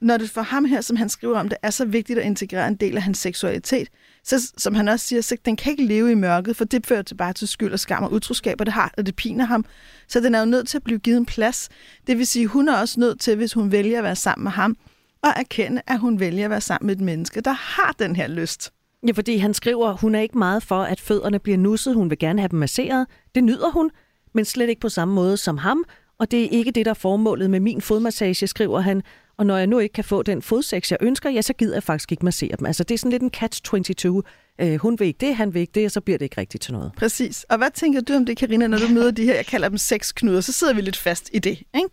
[0.00, 2.68] når det for ham her, som han skriver om, det er så vigtigt at integrere
[2.68, 3.88] en del af hans seksualitet,
[4.24, 7.02] så som han også siger, så den kan ikke leve i mørket, for det fører
[7.02, 9.64] til bare til skyld og skam og utroskab, og det har, og det piner ham.
[10.08, 11.68] Så den er jo nødt til at blive givet en plads.
[12.06, 14.52] Det vil sige, hun er også nødt til, hvis hun vælger at være sammen med
[14.52, 14.76] ham,
[15.22, 18.28] og erkende, at hun vælger at være sammen med et menneske, der har den her
[18.28, 18.72] lyst.
[19.06, 21.94] Ja, fordi han skriver, hun er ikke meget for, at fødderne bliver nusset.
[21.94, 23.06] Hun vil gerne have dem masseret.
[23.34, 23.90] Det nyder hun,
[24.34, 25.84] men slet ikke på samme måde som ham.
[26.18, 29.02] Og det er ikke det, der er formålet med min fodmassage, skriver han.
[29.42, 31.82] Og når jeg nu ikke kan få den fodsex, jeg ønsker, ja, så gider jeg
[31.82, 32.66] faktisk ikke massere dem.
[32.66, 34.22] Altså, det er sådan lidt en catch-22.
[34.58, 36.62] Øh, hun vil ikke det, han vil ikke det, og så bliver det ikke rigtigt
[36.62, 36.92] til noget.
[36.96, 37.46] Præcis.
[37.48, 39.78] Og hvad tænker du om det, Karina, når du møder de her, jeg kalder dem
[39.78, 41.88] sexknuder, så sidder vi lidt fast i det, ikke?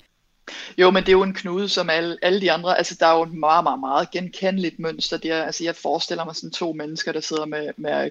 [0.78, 2.78] Jo, men det er jo en knude som alle, alle de andre.
[2.78, 5.44] Altså, der er jo et meget, meget, meget genkendeligt mønster der.
[5.44, 8.10] Altså, jeg forestiller mig sådan to mennesker, der sidder med, med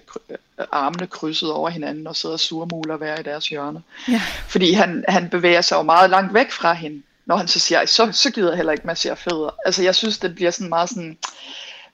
[0.71, 3.81] armene krydset over hinanden og sidder surmuler hver i deres hjørne.
[4.09, 4.21] Ja.
[4.47, 7.85] Fordi han, han bevæger sig jo meget langt væk fra hende når han så siger,
[7.85, 9.55] så, så gider jeg heller ikke massere fødder.
[9.65, 11.17] Altså jeg synes, det bliver sådan meget sådan,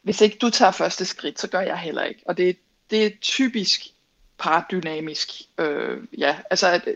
[0.02, 2.22] hvis ikke du tager første skridt, så gør jeg heller ikke.
[2.26, 2.58] Og det,
[2.90, 3.82] det er typisk
[4.38, 5.30] paradynamisk.
[5.58, 6.96] Øh, ja, altså at, øh,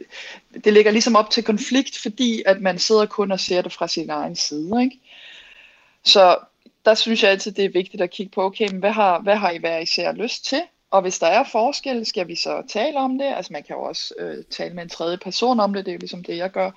[0.63, 3.87] det ligger ligesom op til konflikt, fordi at man sidder kun og ser det fra
[3.87, 4.83] sin egen side.
[4.83, 4.99] Ikke?
[6.03, 6.37] Så
[6.85, 9.35] der synes jeg altid, det er vigtigt at kigge på, okay, men hvad har, hvad
[9.35, 10.61] har I hver især lyst til?
[10.91, 13.25] Og hvis der er forskel, skal vi så tale om det.
[13.25, 15.95] Altså man kan jo også øh, tale med en tredje person om det, det er
[15.95, 16.71] jo ligesom det, jeg gør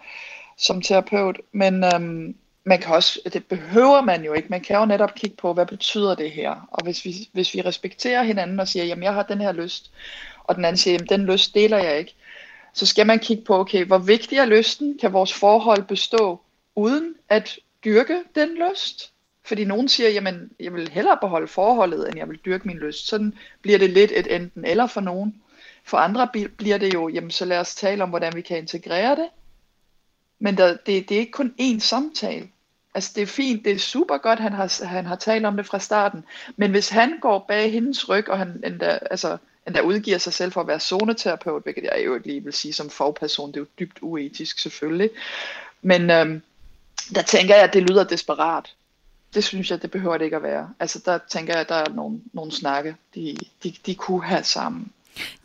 [0.63, 4.85] som terapeut, men øhm, man kan også, det behøver man jo ikke, man kan jo
[4.85, 8.69] netop kigge på, hvad betyder det her, og hvis vi, hvis vi respekterer hinanden og
[8.69, 9.93] siger, jamen jeg har den her lyst,
[10.45, 12.15] og den anden siger, jamen den lyst deler jeg ikke,
[12.75, 16.41] så skal man kigge på, okay, hvor vigtig er lysten, kan vores forhold bestå,
[16.75, 19.13] uden at dyrke den lyst?
[19.45, 23.09] Fordi nogen siger, jamen jeg vil hellere beholde forholdet, end jeg vil dyrke min lyst.
[23.09, 25.43] Sådan bliver det lidt et enten eller for nogen.
[25.85, 29.17] For andre bliver det jo, jamen så lad os tale om, hvordan vi kan integrere
[29.17, 29.29] det,
[30.43, 32.49] men der, det, det er ikke kun én samtale.
[32.95, 35.67] Altså det er fint, det er super godt, han har, han har talt om det
[35.67, 36.25] fra starten.
[36.57, 40.53] Men hvis han går bag hendes ryg, og han endda, altså, endda udgiver sig selv
[40.53, 43.67] for at være zoneterapeut, hvilket jeg jo lige vil sige som fagperson, det er jo
[43.79, 45.11] dybt uetisk selvfølgelig.
[45.83, 46.43] Men øhm,
[47.15, 48.75] der tænker jeg, at det lyder desperat.
[49.35, 50.71] Det synes jeg, det behøver det ikke at være.
[50.81, 54.45] Altså der tænker jeg, at der er nogle, nogle snakke, de, de, de kunne have
[54.45, 54.93] sammen.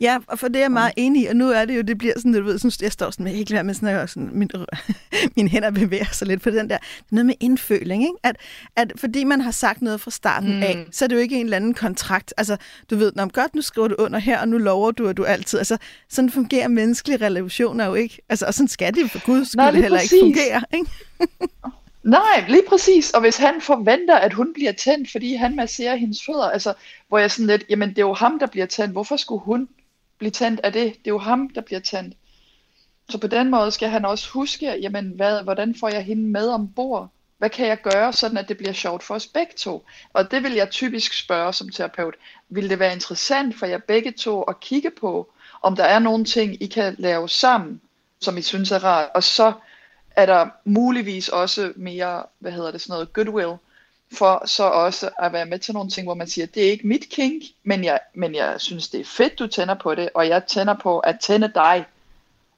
[0.00, 1.98] Ja, og for det er jeg meget enig i, og nu er det jo, det
[1.98, 4.50] bliver sådan, du ved, sådan, jeg står sådan med, ikke med sådan, sådan min,
[5.36, 6.78] mine hænder bevæger sig lidt på den der,
[7.10, 8.14] noget med indføling, ikke?
[8.22, 8.36] At,
[8.76, 10.62] at fordi man har sagt noget fra starten mm.
[10.62, 12.56] af, så er det jo ikke en eller anden kontrakt, altså,
[12.90, 15.24] du ved, når godt, nu skriver du under her, og nu lover du, at du
[15.24, 15.76] altid, altså,
[16.08, 19.98] sådan fungerer menneskelige relationer jo ikke, altså, og sådan skal det for guds skyld heller
[19.98, 20.12] præcis.
[20.12, 20.90] ikke fungere, ikke?
[22.08, 23.10] Nej, lige præcis.
[23.10, 26.74] Og hvis han forventer, at hun bliver tændt, fordi han masserer hendes fødder, altså,
[27.08, 28.92] hvor jeg sådan lidt, jamen det er jo ham, der bliver tændt.
[28.92, 29.68] Hvorfor skulle hun
[30.18, 30.84] blive tændt af det?
[30.84, 32.16] Det er jo ham, der bliver tændt.
[33.08, 36.48] Så på den måde skal han også huske, jamen hvad, hvordan får jeg hende med
[36.48, 37.08] ombord?
[37.38, 39.84] Hvad kan jeg gøre, sådan at det bliver sjovt for os begge to?
[40.12, 42.14] Og det vil jeg typisk spørge som terapeut.
[42.48, 46.24] Vil det være interessant for jer begge to at kigge på, om der er nogle
[46.24, 47.80] ting, I kan lave sammen,
[48.20, 49.52] som I synes er rart, og så
[50.18, 53.56] er der muligvis også mere, hvad hedder det, sådan noget goodwill
[54.12, 56.86] for så også at være med til nogle ting, hvor man siger, det er ikke
[56.86, 60.28] mit kink, men jeg, men jeg synes, det er fedt, du tænder på det, og
[60.28, 61.84] jeg tænder på at tænde dig.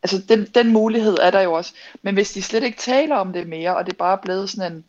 [0.02, 1.72] Altså, den, den mulighed er der jo også.
[2.02, 4.72] Men hvis de slet ikke taler om det mere, og det er bare blevet sådan
[4.72, 4.84] en,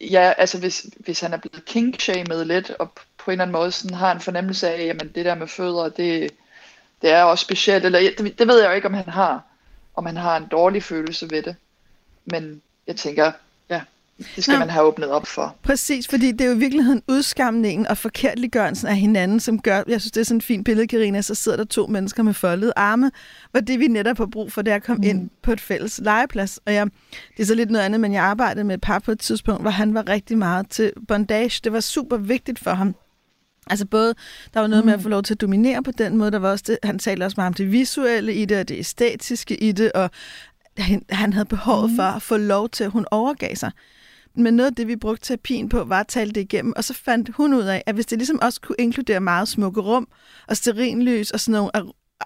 [0.00, 3.72] ja, altså hvis, hvis han er blevet kinkshamed lidt, og på en eller anden måde
[3.72, 6.30] sådan har en fornemmelse af, jamen det der med fødder, det,
[7.02, 9.42] det er også specielt, eller det, det ved jeg jo ikke, om han har,
[9.94, 11.56] om han har en dårlig følelse ved det.
[12.24, 13.32] Men jeg tænker,
[14.36, 15.56] det skal Nå, man have åbnet op for.
[15.62, 20.00] Præcis, fordi det er jo i virkeligheden udskamningen og forkertliggørelsen af hinanden, som gør, jeg
[20.00, 22.72] synes, det er sådan et fint billede, Karina, så sidder der to mennesker med foldede
[22.76, 23.10] arme,
[23.50, 25.08] hvor det vi netop har brug for, det er at komme mm.
[25.08, 26.60] ind på et fælles legeplads.
[26.66, 26.86] Og jeg,
[27.36, 29.62] det er så lidt noget andet, men jeg arbejdede med et par på et tidspunkt,
[29.62, 31.60] hvor han var rigtig meget til bondage.
[31.64, 32.94] Det var super vigtigt for ham.
[33.70, 34.14] Altså både,
[34.54, 34.86] der var noget mm.
[34.86, 35.02] med at mm.
[35.02, 37.34] få lov til at dominere på den måde, der var også det, han talte også
[37.36, 40.10] meget om det visuelle i det, og det æstetiske i det, og
[41.10, 41.96] han, havde behovet mm.
[41.96, 43.72] for at få lov til, at hun overgav sig.
[44.34, 46.94] Men noget af det, vi brugte terapien på, var at tale det igennem, og så
[46.94, 50.08] fandt hun ud af, at hvis det ligesom også kunne inkludere meget smukke rum,
[50.48, 51.70] og sterinlys, og sådan nogle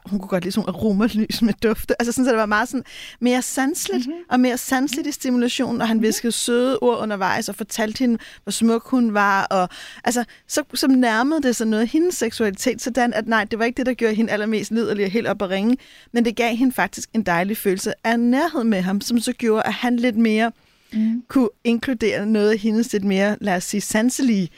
[0.06, 2.02] hun kunne godt lide sådan aromalys med dufte.
[2.02, 2.84] Altså sådan, så det var meget sådan
[3.20, 4.22] mere sansligt, mm-hmm.
[4.28, 6.06] og mere sansligt i stimulationen, og han mhm.
[6.06, 9.68] viskede søde ord undervejs, og fortalte hende, hvor smuk hun var, og
[10.04, 13.76] altså, så, så nærmede det sig noget hendes seksualitet, sådan at nej, det var ikke
[13.76, 15.76] det, der gjorde hende allermest liderlig og helt op at ringe,
[16.12, 19.62] men det gav hende faktisk en dejlig følelse af nærhed med ham, som så gjorde,
[19.62, 20.52] at han lidt mere
[20.92, 21.22] mm.
[21.28, 24.48] kunne inkludere noget af hendes lidt mere, lad os sige, sanselige.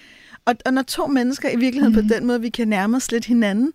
[0.44, 2.09] Og, og når to mennesker i virkeligheden mm.
[2.09, 3.72] på den måde, vi kan nærme os lidt hinanden,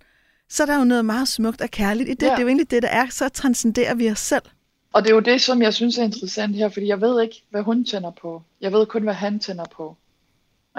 [0.54, 2.26] så er der jo noget meget smukt og kærligt i det.
[2.26, 2.32] Ja.
[2.32, 3.08] Det er jo egentlig det, der er.
[3.10, 4.42] Så transcenderer vi os selv.
[4.94, 7.44] Og det er jo det, som jeg synes er interessant her, fordi jeg ved ikke,
[7.50, 8.44] hvad hun tænder på.
[8.62, 9.98] Jeg ved kun, hvad han tænder på.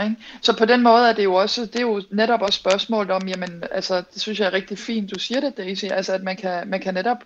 [0.02, 0.16] Ikke?
[0.40, 3.28] Så på den måde er det jo også, det er jo netop også spørgsmål om,
[3.28, 6.36] jamen, altså, det synes jeg er rigtig fint, du siger det, Daisy, altså, at man
[6.36, 7.18] kan, man kan netop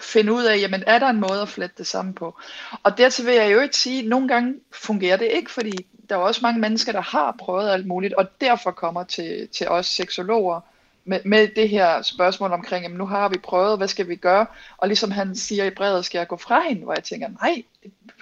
[0.00, 2.38] finde ud af, jamen er der en måde at flette det sammen på?
[2.82, 6.14] Og dertil vil jeg jo ikke sige, at nogle gange fungerer det ikke, fordi der
[6.14, 9.86] er også mange mennesker, der har prøvet alt muligt, og derfor kommer til, til os
[9.86, 10.60] seksologer
[11.04, 14.46] med, med det her spørgsmål omkring, jamen nu har vi prøvet, hvad skal vi gøre?
[14.76, 16.82] Og ligesom han siger i brevet, skal jeg gå fra hende?
[16.84, 17.62] Hvor jeg tænker, nej,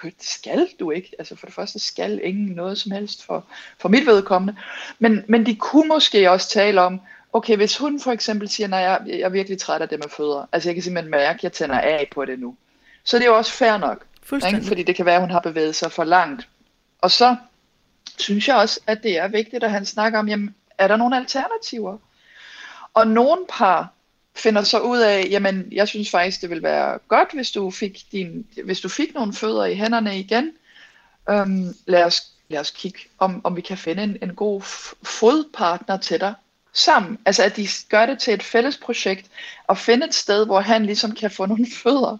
[0.03, 1.11] det skal du ikke.
[1.19, 3.45] Altså for det første skal ingen noget som helst for,
[3.79, 4.55] for mit vedkommende.
[4.99, 7.01] Men, men de kunne måske også tale om,
[7.33, 10.09] okay, hvis hun for eksempel siger, nej, jeg, jeg er virkelig træt af det med
[10.17, 12.55] fødder, altså jeg kan simpelthen mærke, at jeg tænder af på det nu,
[13.03, 14.05] så det er jo også fair nok,
[14.53, 14.67] ikke?
[14.67, 16.47] fordi det kan være, at hun har bevæget sig for langt.
[17.01, 17.35] Og så
[18.17, 21.17] synes jeg også, at det er vigtigt, at han snakker om, jamen, er der nogle
[21.17, 21.97] alternativer?
[22.93, 23.93] Og nogle par
[24.35, 28.01] finder så ud af, jamen, jeg synes faktisk, det vil være godt, hvis du fik,
[28.11, 30.51] din, hvis du fik nogle fødder i hænderne igen.
[31.29, 34.61] Øhm, lad, os, lad os kigge, om, om vi kan finde en, en god
[35.03, 36.33] fodpartner til dig,
[36.73, 37.19] sammen.
[37.25, 39.29] Altså at de gør det til et fælles projekt,
[39.67, 42.17] og finde et sted, hvor han ligesom kan få nogle fødder.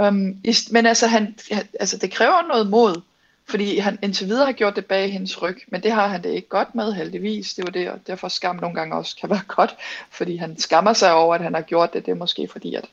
[0.00, 1.38] Øhm, men altså, han,
[1.80, 3.00] altså det kræver noget mod,
[3.48, 6.30] fordi han indtil videre har gjort det bag hendes ryg, men det har han det
[6.30, 7.54] ikke godt med heldigvis.
[7.54, 9.76] Det er jo det, og derfor skam nogle gange også kan være godt,
[10.10, 12.06] fordi han skammer sig over, at han har gjort det.
[12.06, 12.84] Det er måske fordi, at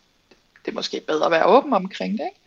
[0.66, 2.26] det er måske bedre at være åben omkring det.
[2.26, 2.40] Ikke?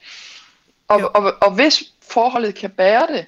[0.88, 3.26] Og, og, og, og hvis forholdet kan bære det,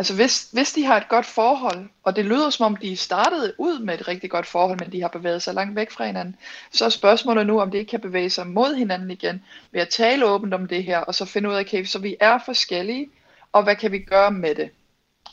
[0.00, 3.54] Altså hvis, hvis de har et godt forhold, og det lyder som om de startede
[3.58, 6.36] ud med et rigtig godt forhold, men de har bevæget sig langt væk fra hinanden,
[6.72, 9.88] så er spørgsmålet nu, om det ikke kan bevæge sig mod hinanden igen, ved at
[9.88, 13.08] tale åbent om det her, og så finde ud af, okay, så vi er forskellige,
[13.52, 14.70] og hvad kan vi gøre med det?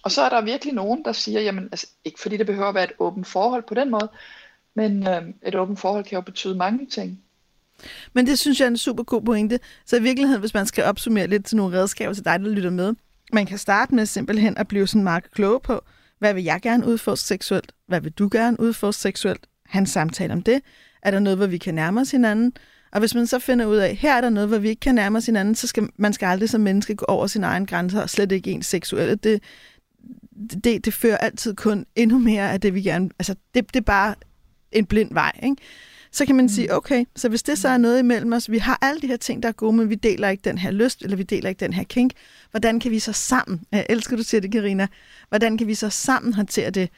[0.03, 2.75] Og så er der virkelig nogen, der siger, jamen altså, ikke fordi det behøver at
[2.75, 4.09] være et åbent forhold på den måde,
[4.75, 7.21] men øh, et åbent forhold kan jo betyde mange ting.
[8.13, 9.59] Men det synes jeg er en super god pointe.
[9.85, 12.69] Så i virkeligheden, hvis man skal opsummere lidt til nogle redskaber til dig, der lytter
[12.69, 12.93] med,
[13.33, 15.81] man kan starte med simpelthen at blive sådan meget klog på,
[16.19, 17.71] hvad vil jeg gerne udforske seksuelt?
[17.87, 19.47] Hvad vil du gerne udforske seksuelt?
[19.65, 20.61] Han samtale om det.
[21.01, 22.53] Er der noget, hvor vi kan nærme os hinanden?
[22.91, 24.95] Og hvis man så finder ud af, her er der noget, hvor vi ikke kan
[24.95, 28.01] nærme os hinanden, så skal man skal aldrig som menneske gå over sin egen grænser,
[28.01, 29.15] og slet ikke ens seksuelle.
[29.15, 29.41] Det,
[30.63, 33.09] det, det fører altid kun endnu mere af det, vi gerne...
[33.19, 34.15] Altså, det, det er bare
[34.71, 35.55] en blind vej, ikke?
[36.11, 36.77] så kan man sige, mm.
[36.77, 39.43] okay, så hvis det så er noget imellem os, vi har alle de her ting,
[39.43, 41.73] der er gode, men vi deler ikke den her lyst, eller vi deler ikke den
[41.73, 42.11] her kink,
[42.51, 44.87] hvordan kan vi så sammen, jeg elsker du siger det, Karina,
[45.29, 46.89] hvordan kan vi så sammen håndtere det?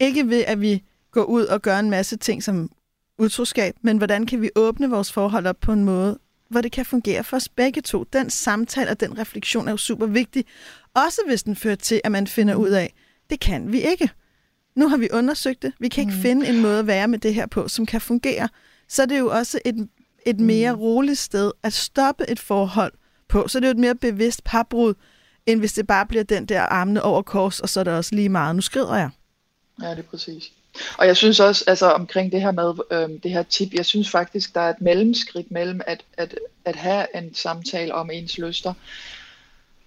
[0.00, 2.70] Ikke ved, at vi går ud og gør en masse ting som
[3.20, 6.86] utroskab, men hvordan kan vi åbne vores forhold op på en måde, hvor det kan
[6.86, 8.04] fungere for os begge to.
[8.12, 10.44] Den samtale og den refleksion er jo super vigtig,
[10.94, 12.94] også hvis den fører til, at man finder ud af,
[13.30, 14.10] det kan vi ikke
[14.74, 16.22] nu har vi undersøgt det, vi kan ikke mm.
[16.22, 18.48] finde en måde at være med det her på, som kan fungere,
[18.88, 19.88] så er det jo også et,
[20.26, 20.80] et mere mm.
[20.80, 22.92] roligt sted at stoppe et forhold
[23.28, 23.48] på.
[23.48, 24.94] Så det er jo et mere bevidst parbrud,
[25.46, 28.14] end hvis det bare bliver den der armene over kors, og så er der også
[28.14, 29.10] lige meget, nu skrider jeg.
[29.82, 30.52] Ja, det er præcis.
[30.98, 34.10] Og jeg synes også, altså omkring det her med øhm, det her tip, jeg synes
[34.10, 38.74] faktisk, der er et mellemskridt mellem at, at, at have en samtale om ens lyster,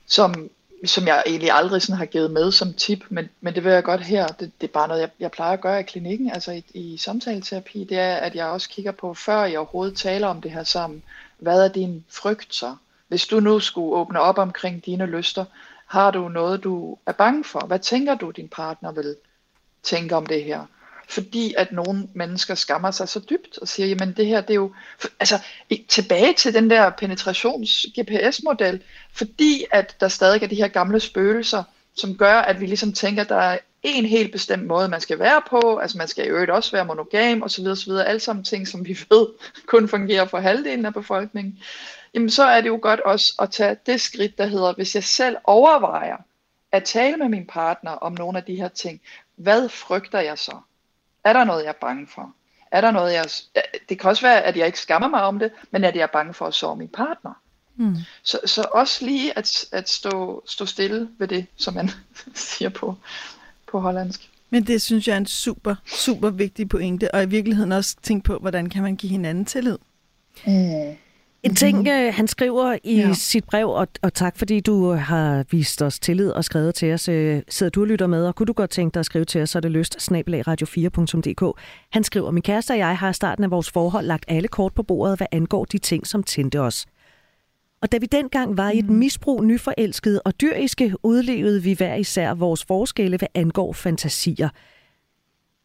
[0.08, 0.50] som
[0.86, 3.84] som jeg egentlig aldrig sådan har givet med som tip, men, men det vil jeg
[3.84, 4.28] godt her.
[4.28, 6.98] Det, det er bare noget, jeg, jeg plejer at gøre i klinikken, altså i, i
[6.98, 10.64] samtaleterapi, det er, at jeg også kigger på, før jeg overhovedet taler om det her
[10.64, 11.04] sammen,
[11.38, 12.76] hvad er din frygt så?
[13.08, 15.46] Hvis du nu skulle åbne op omkring dine lyster,
[15.86, 17.60] har du noget, du er bange for?
[17.60, 19.16] Hvad tænker du, din partner vil
[19.84, 20.66] tænke om det her?
[21.14, 24.56] fordi at nogle mennesker skammer sig så dybt og siger, jamen det her, det er
[24.56, 24.74] jo,
[25.20, 25.40] altså
[25.90, 31.64] tilbage til den der penetrations-GPS-model, fordi at der stadig er de her gamle spøgelser,
[31.96, 35.20] som gør, at vi ligesom tænker, at der er en helt bestemt måde, man skal
[35.20, 37.68] være på, altså man skal i øvrigt også være monogam osv.
[37.68, 37.92] osv.
[37.92, 39.28] Alle sammen ting, som vi ved
[39.66, 41.60] kun fungerer for halvdelen af befolkningen.
[42.14, 45.04] Jamen så er det jo godt også at tage det skridt, der hedder, hvis jeg
[45.04, 46.18] selv overvejer
[46.74, 49.02] at tale med min partner om nogle af de her ting,
[49.36, 50.58] hvad frygter jeg så?
[51.24, 52.34] Er der noget, jeg er bange for?
[52.72, 53.26] Er der noget, jeg...
[53.90, 56.08] Det kan også være, at jeg ikke skammer mig om det, men at jeg er
[56.08, 57.34] bange for at sove min partner.
[57.76, 57.96] Mm.
[58.24, 61.90] Så, så også lige at, at stå, stå stille ved det, som man
[62.36, 62.96] siger på,
[63.72, 64.30] på hollandsk.
[64.50, 68.24] Men det synes jeg er en super, super vigtig pointe, og i virkeligheden også tænke
[68.24, 69.78] på, hvordan kan man give hinanden tillid.
[70.48, 70.96] Mm.
[71.44, 72.14] En ting, mm-hmm.
[72.14, 73.14] han skriver i ja.
[73.14, 77.10] sit brev, og, og tak fordi du har vist os tillid og skrevet til os.
[77.10, 79.42] Øh, sidder du og lytter med, og kunne du godt tænke dig at skrive til
[79.42, 81.62] os, så er det lyst radio4.dk.
[81.92, 84.74] Han skriver, min kæreste og jeg har i starten af vores forhold lagt alle kort
[84.74, 86.86] på bordet, hvad angår de ting, som tændte os.
[87.82, 88.96] Og da vi dengang var i et mm.
[88.96, 94.50] misbrug, nyforelskede og dyriske, udlevede vi hver især vores forskelle, hvad angår fantasier–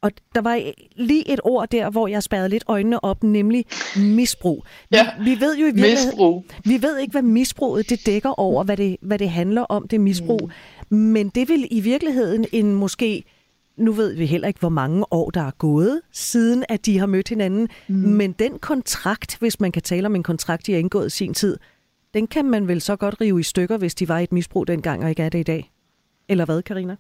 [0.03, 0.63] og der var
[0.97, 3.65] lige et ord der, hvor jeg spærrede lidt øjnene op, nemlig
[3.97, 4.65] misbrug.
[4.91, 6.45] Vi, ja, vi ved jo i misbrug.
[6.65, 10.01] vi ved ikke, hvad misbruget det dækker over, hvad det, hvad det handler om, det
[10.01, 10.51] misbrug.
[10.89, 10.97] Mm.
[10.99, 13.25] Men det vil i virkeligheden en måske,
[13.77, 17.07] nu ved vi heller ikke, hvor mange år der er gået, siden at de har
[17.07, 17.69] mødt hinanden.
[17.89, 17.95] Mm.
[17.95, 21.35] Men den kontrakt, hvis man kan tale om en kontrakt, de har indgået i sin
[21.35, 21.57] tid,
[22.15, 24.67] den kan man vel så godt rive i stykker, hvis de var i et misbrug
[24.67, 25.73] dengang og ikke er det i dag.
[26.29, 26.97] Eller hvad, Karina?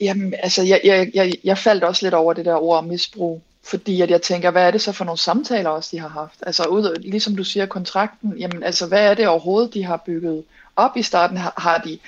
[0.00, 4.00] Jamen, altså, jeg, jeg, jeg, jeg faldt også lidt over det der ord misbrug, fordi
[4.00, 6.42] at jeg tænker, hvad er det så for nogle samtaler også, de har haft?
[6.46, 10.44] Altså, ud, ligesom du siger, kontrakten, jamen, altså, hvad er det overhovedet, de har bygget
[10.76, 11.36] op i starten?
[11.36, 11.98] Har, har de,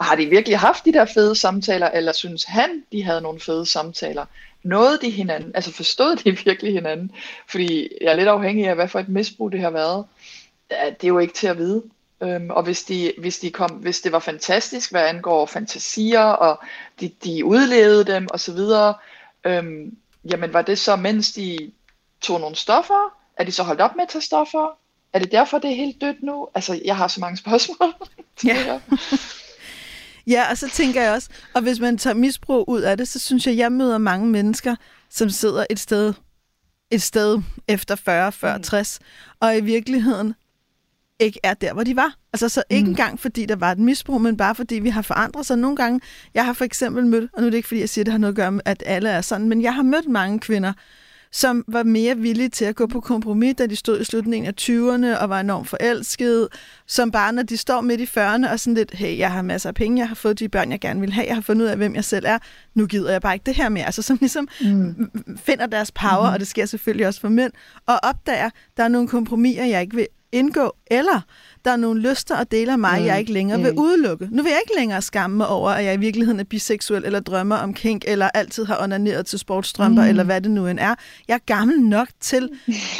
[0.00, 3.66] har de virkelig haft de der fede samtaler, eller synes han, de havde nogle fede
[3.66, 4.26] samtaler?
[4.62, 5.52] Nåede de hinanden?
[5.54, 7.10] Altså forstod de virkelig hinanden?
[7.48, 10.04] Fordi jeg er lidt afhængig af, hvad for et misbrug det har været.
[10.70, 11.82] Det er jo ikke til at vide.
[12.22, 16.60] Øhm, og hvis, de, hvis, de kom, hvis det var fantastisk, hvad angår fantasier, og
[17.00, 18.58] de, de udlevede dem osv.,
[19.44, 19.96] øhm,
[20.30, 21.72] jamen var det så, mens de
[22.20, 23.14] tog nogle stoffer?
[23.36, 24.78] Er de så holdt op med at tage stoffer?
[25.12, 26.48] Er det derfor, det er helt dødt nu?
[26.54, 27.94] Altså, jeg har så mange spørgsmål.
[28.44, 28.80] ja.
[30.26, 33.18] ja, og så tænker jeg også, og hvis man tager misbrug ud af det, så
[33.18, 34.76] synes jeg, jeg møder mange mennesker,
[35.10, 36.14] som sidder et sted,
[36.90, 38.62] et sted efter 40, 40, mm.
[38.62, 39.00] 60,
[39.40, 40.34] og i virkeligheden
[41.24, 42.14] ikke er der, hvor de var.
[42.32, 42.90] Altså så ikke mm.
[42.90, 45.58] engang, fordi der var et misbrug, men bare fordi vi har forandret sig.
[45.58, 46.00] Nogle gange,
[46.34, 48.12] jeg har for eksempel mødt, og nu er det ikke, fordi jeg siger, at det
[48.12, 50.72] har noget at gøre med, at alle er sådan, men jeg har mødt mange kvinder,
[51.32, 54.54] som var mere villige til at gå på kompromis, da de stod i slutningen af
[54.60, 56.48] 20'erne og var enormt forelskede,
[56.86, 59.68] som bare når de står midt i 40'erne og sådan lidt, hey, jeg har masser
[59.68, 61.70] af penge, jeg har fået de børn, jeg gerne vil have, jeg har fundet ud
[61.70, 62.38] af, hvem jeg selv er,
[62.74, 63.84] nu gider jeg bare ikke det her mere.
[63.84, 65.10] Altså som ligesom mm.
[65.36, 66.32] finder deres power, mm.
[66.34, 67.52] og det sker selvfølgelig også for mænd,
[67.86, 71.20] og opdager, der er nogle kompromiser, jeg ikke vil indgå, eller
[71.64, 73.06] der er nogle lyster og dele af mig, mm.
[73.06, 73.64] jeg ikke længere mm.
[73.64, 74.28] vil udelukke.
[74.30, 77.20] Nu vil jeg ikke længere skamme mig over, at jeg i virkeligheden er biseksuel, eller
[77.20, 80.08] drømmer om kink, eller altid har onaneret til sportstrømper, mm.
[80.08, 80.94] eller hvad det nu end er.
[81.28, 82.48] Jeg er gammel nok til,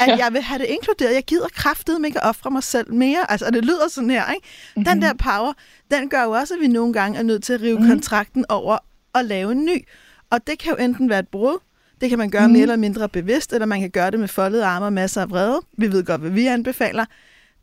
[0.01, 0.15] at ja.
[0.17, 1.13] jeg vil have det inkluderet.
[1.13, 3.31] Jeg gider kraftet ikke at ofre mig selv mere.
[3.31, 4.47] Altså, og det lyder sådan her, ikke?
[4.75, 4.85] Mm-hmm.
[4.85, 5.53] Den der power,
[5.91, 7.87] den gør jo også, at vi nogle gange er nødt til at rive mm.
[7.87, 8.77] kontrakten over
[9.13, 9.87] og lave en ny.
[10.29, 11.57] Og det kan jo enten være et brud,
[12.03, 12.53] det kan man gøre mm.
[12.53, 15.29] mere eller mindre bevidst, eller man kan gøre det med foldede arme og masser af
[15.29, 15.61] vrede.
[15.77, 17.05] Vi ved godt, hvad vi anbefaler.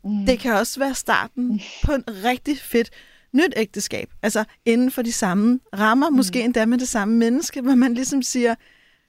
[0.03, 0.25] Mm.
[0.25, 1.59] Det kan også være starten mm.
[1.83, 2.89] på en rigtig fedt
[3.33, 4.09] nyt ægteskab.
[4.21, 6.15] Altså inden for de samme rammer, mm.
[6.15, 8.55] måske endda med det samme menneske, hvor man ligesom siger,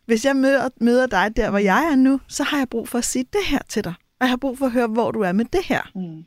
[0.07, 2.99] hvis jeg møder, møder dig der, hvor jeg er nu, så har jeg brug for
[2.99, 3.95] at sige det her til dig.
[4.21, 5.90] Og jeg har brug for at høre, hvor du er med det her.
[5.95, 6.25] Mm.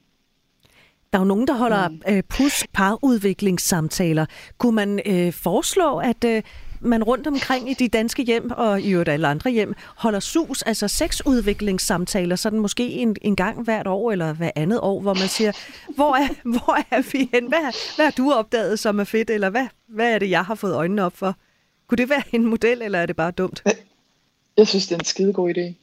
[1.13, 2.01] Der er jo nogen, der holder mm.
[2.09, 4.25] øh, pus parudviklingssamtaler.
[4.57, 6.43] Kunne man øh, foreslå, at øh,
[6.85, 10.61] man rundt omkring i de danske hjem, og i øvrigt alle andre hjem, holder sus,
[10.61, 15.27] altså sexudviklingssamtaler, sådan måske en, en gang hvert år eller hver andet år, hvor man
[15.27, 15.51] siger,
[15.95, 17.47] hvor er, hvor er vi hen?
[17.47, 20.55] Hvad, hvad har du opdaget, som er fedt, eller hvad, hvad er det, jeg har
[20.55, 21.35] fået øjnene op for?
[21.87, 23.63] Kunne det være en model, eller er det bare dumt?
[24.57, 25.73] Jeg synes, det er en skidegod idé.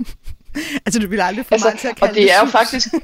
[0.86, 2.46] altså, du vil aldrig få altså, mig til at kalde Og det, det er jo
[2.46, 2.88] faktisk...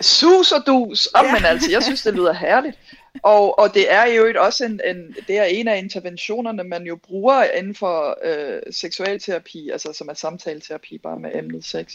[0.00, 1.06] sus og dus.
[1.14, 1.32] Oh, ja.
[1.32, 2.78] men altså, jeg synes, det lyder herligt.
[3.22, 6.96] Og, og det er jo også en, en, det er en af interventionerne, man jo
[6.96, 11.94] bruger inden for øh, seksualterapi, altså som er samtaleterapi bare med emnet sex.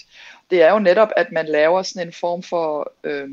[0.50, 3.30] Det er jo netop, at man laver sådan en form for øh,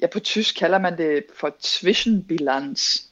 [0.00, 3.02] ja på tysk kalder man det for Zwischenbilanz.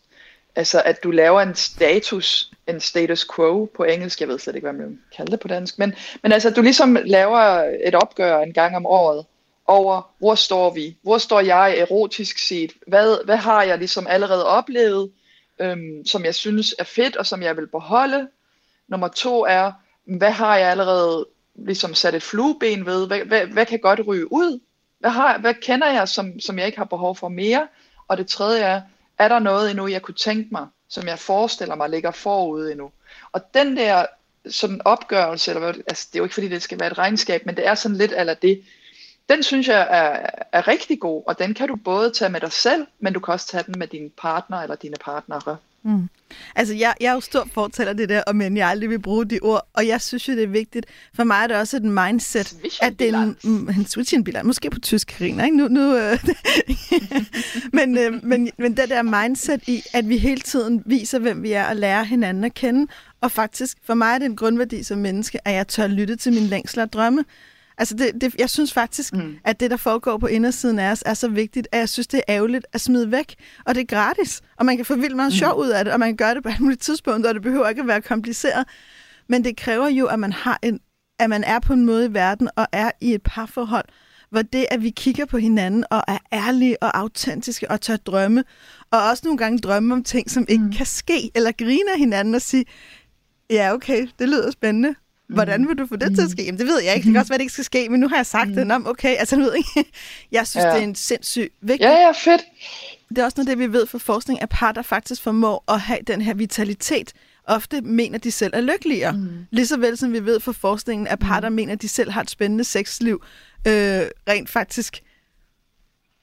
[0.57, 4.71] Altså at du laver en status, en status quo på engelsk, jeg ved slet ikke,
[4.71, 7.39] hvad man kalder det på dansk, men, men altså at du ligesom laver
[7.85, 9.27] et opgør en gang om året,
[9.67, 10.97] over, hvor står vi?
[11.03, 12.73] Hvor står jeg erotisk set?
[12.87, 15.11] Hvad, hvad har jeg ligesom allerede oplevet,
[15.61, 18.29] øhm, som jeg synes er fedt, og som jeg vil beholde?
[18.89, 19.73] Nummer to er,
[20.05, 23.07] hvad har jeg allerede ligesom sat et flueben ved?
[23.07, 24.61] Hvad, hvad, hvad kan godt ryge ud?
[24.99, 27.69] Hvad, har, hvad kender jeg, som, som jeg ikke har behov for mere?
[28.09, 28.81] Og det tredje er,
[29.19, 32.91] er der noget endnu, jeg kunne tænke mig, som jeg forestiller mig ligger forud endnu?
[33.33, 34.07] Og den der
[34.51, 37.47] sådan opgørelse, eller hvad, altså, det er jo ikke fordi, det skal være et regnskab,
[37.47, 38.63] men det er sådan lidt eller det,
[39.29, 42.53] den synes jeg er, er rigtig god, og den kan du både tage med dig
[42.53, 45.57] selv, men du kan også tage den med din partner eller dine partnere.
[45.87, 46.09] Mm.
[46.57, 49.39] Altså, jeg, jeg er jo stor fortæller det der, men jeg aldrig vil bruge de
[49.43, 50.87] ord, og jeg synes jo, det er vigtigt.
[51.15, 54.71] For mig er det også et mindset, at det er en, mm, en switching måske
[54.71, 55.57] på tysk, Karina, ikke?
[55.57, 56.19] Nu, nu, øh,
[57.79, 61.53] men, øh, men, men det der mindset i, at vi hele tiden viser, hvem vi
[61.53, 64.99] er, og lærer hinanden at kende, og faktisk, for mig er det en grundværdi som
[64.99, 67.25] menneske, at jeg tør lytte til min længsler og drømme.
[67.79, 69.39] Altså, det, det, jeg synes faktisk, mm.
[69.45, 72.19] at det, der foregår på indersiden af os, er så vigtigt, at jeg synes, det
[72.19, 73.35] er ærgerligt at smide væk.
[73.65, 75.37] Og det er gratis, og man kan få vildt meget mm.
[75.37, 77.43] sjov ud af det, og man kan gøre det på et muligt tidspunkt, og det
[77.43, 78.65] behøver ikke at være kompliceret.
[79.29, 80.81] Men det kræver jo, at man, har en,
[81.19, 83.85] at man er på en måde i verden, og er i et parforhold,
[84.31, 88.45] hvor det, at vi kigger på hinanden, og er ærlige og autentiske, og tør drømme,
[88.91, 90.73] og også nogle gange drømme om ting, som ikke mm.
[90.73, 92.65] kan ske, eller grine af hinanden og sige,
[93.51, 94.95] ja, okay, det lyder spændende,
[95.29, 95.69] Hvordan mm.
[95.69, 96.45] vil du få det til at ske?
[96.45, 97.05] Jamen, det ved jeg ikke.
[97.05, 98.55] Det kan også være, det ikke skal ske, men nu har jeg sagt mm.
[98.55, 98.67] det.
[98.67, 99.91] Nå, okay, altså, ved ikke.
[100.33, 100.71] Jeg synes, ja.
[100.71, 101.85] det er en sindssygt vigtig...
[101.85, 102.45] Ja, ja, fedt.
[103.09, 105.81] Det er også noget, det vi ved fra forskning, at par, der faktisk formår at
[105.81, 107.13] have den her vitalitet,
[107.45, 109.13] ofte mener, de selv er lykkeligere.
[109.13, 109.47] Mm.
[109.51, 111.55] Ligeså vel som vi ved fra forskningen, at par, der mm.
[111.55, 113.23] mener, de selv har et spændende sexliv,
[113.67, 113.73] øh,
[114.29, 115.03] rent faktisk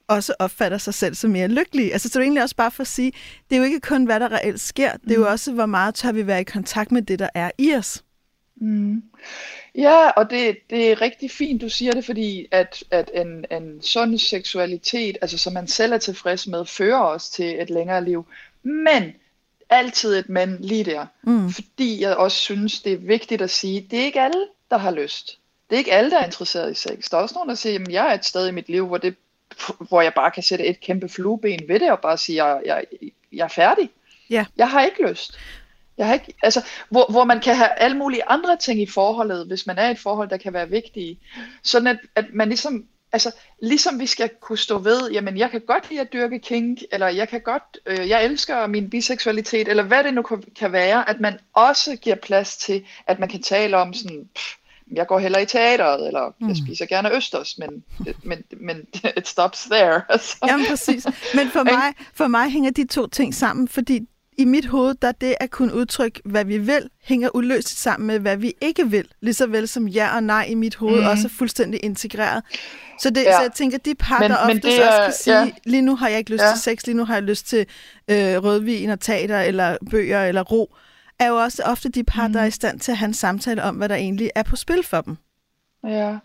[0.07, 1.93] også opfatter sig selv som mere lykkelige.
[1.93, 3.11] Altså, så er det egentlig også bare for at sige,
[3.49, 5.31] det er jo ikke kun, hvad der reelt sker, det er jo mm.
[5.31, 8.03] også, hvor meget tør vi være i kontakt med det, der er i os.
[8.63, 9.03] Mm.
[9.75, 13.81] Ja, og det, det er rigtig fint, du siger det, fordi at, at en, en
[13.81, 18.25] sund seksualitet, altså som man selv er tilfreds med, fører os til et længere liv.
[18.63, 19.13] Men
[19.69, 21.05] altid et men lige der.
[21.23, 21.49] Mm.
[21.49, 24.91] Fordi jeg også synes, det er vigtigt at sige, det er ikke alle, der har
[24.91, 25.39] lyst.
[25.69, 27.09] Det er ikke alle, der er interesseret i sex.
[27.09, 28.97] Der er også nogen, der siger, at jeg er et sted i mit liv, hvor,
[28.97, 29.15] det,
[29.79, 32.61] hvor jeg bare kan sætte et kæmpe flueben ved det, og bare sige, at jeg,
[32.65, 33.89] jeg, jeg er færdig.
[34.29, 34.45] Ja.
[34.57, 35.37] Jeg har ikke lyst.
[35.97, 39.47] Jeg har ikke, altså, hvor, hvor man kan have alle mulige andre ting i forholdet,
[39.47, 41.19] hvis man er i et forhold, der kan være vigtige.
[41.63, 43.31] Sådan at, at man ligesom, altså,
[43.61, 47.07] ligesom vi skal kunne stå ved, jamen jeg kan godt lide at dyrke kink, eller
[47.07, 50.21] jeg kan godt, øh, jeg elsker min biseksualitet, eller hvad det nu
[50.55, 54.55] kan være, at man også giver plads til, at man kan tale om sådan, pff,
[54.91, 56.47] jeg går heller i teateret, eller mm.
[56.47, 57.83] jeg spiser gerne østers, men,
[58.23, 58.87] men, men
[59.17, 60.01] it stops there.
[60.09, 60.37] Altså.
[60.47, 61.05] Jamen præcis.
[61.35, 64.07] Men for mig, for mig hænger de to ting sammen, fordi
[64.37, 68.19] i mit hoved, der det at kunne udtrykke, hvad vi vil, hænger uløst sammen med,
[68.19, 69.07] hvad vi ikke vil.
[69.21, 71.07] Ligeså vel som ja og nej i mit hoved mm.
[71.07, 72.43] også er fuldstændig integreret.
[72.99, 73.31] Så, det, ja.
[73.31, 75.51] så jeg tænker, de par, men, der ofte også kan sige, ja.
[75.65, 76.49] lige nu har jeg ikke lyst ja.
[76.49, 77.65] til sex, lige nu har jeg lyst til
[78.07, 80.75] øh, rødvin og teater, eller bøger, eller ro,
[81.19, 82.33] er jo også ofte de par, mm.
[82.33, 84.55] der er i stand til at have en samtale om, hvad der egentlig er på
[84.55, 85.17] spil for dem.
[85.87, 86.17] Ja.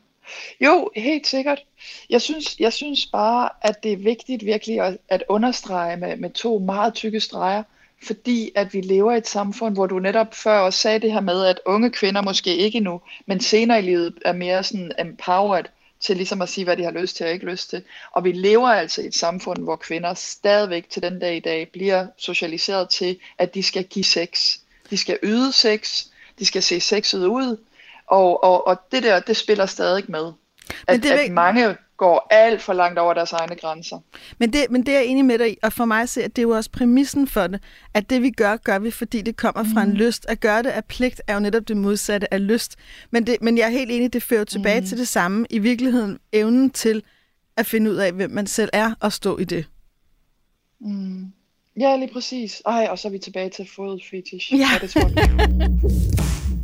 [0.61, 1.65] Jo, helt sikkert.
[2.11, 6.31] Jeg synes, jeg synes bare, at det er vigtigt virkelig at, at understrege med, med
[6.31, 7.63] to meget tykke streger,
[8.03, 11.20] fordi at vi lever i et samfund, hvor du netop før også sagde det her
[11.20, 15.64] med, at unge kvinder måske ikke nu, men senere i livet er mere sådan empowered
[16.01, 17.82] til ligesom at sige, hvad de har lyst til og ikke lyst til.
[18.12, 21.68] Og vi lever altså i et samfund, hvor kvinder stadigvæk til den dag i dag
[21.72, 24.59] bliver socialiseret til, at de skal give sex.
[24.90, 26.05] De skal yde sex,
[26.38, 27.57] de skal se sexet ud,
[28.07, 30.32] og, og, og det der, det spiller stadig med.
[30.86, 33.99] At, men det at mange går alt for langt over deres egne grænser.
[34.38, 36.38] Men det, men det er jeg enig med dig i, og for mig at det
[36.38, 37.62] er jo også præmissen for det,
[37.94, 39.90] at det vi gør, gør vi, fordi det kommer fra mm.
[39.90, 40.26] en lyst.
[40.28, 42.76] At gøre det af pligt er jo netop det modsatte af lyst.
[43.11, 44.86] Men, det, men jeg er helt enig, det fører tilbage mm.
[44.86, 45.46] til det samme.
[45.51, 47.03] I virkeligheden evnen til
[47.57, 49.66] at finde ud af, hvem man selv er, og stå i det.
[50.80, 51.32] Mm.
[51.80, 52.62] Ja, lige præcis.
[52.66, 54.53] Ej, og så er vi tilbage til fodfetish.
[54.53, 54.59] Ja.
[54.59, 54.90] ja det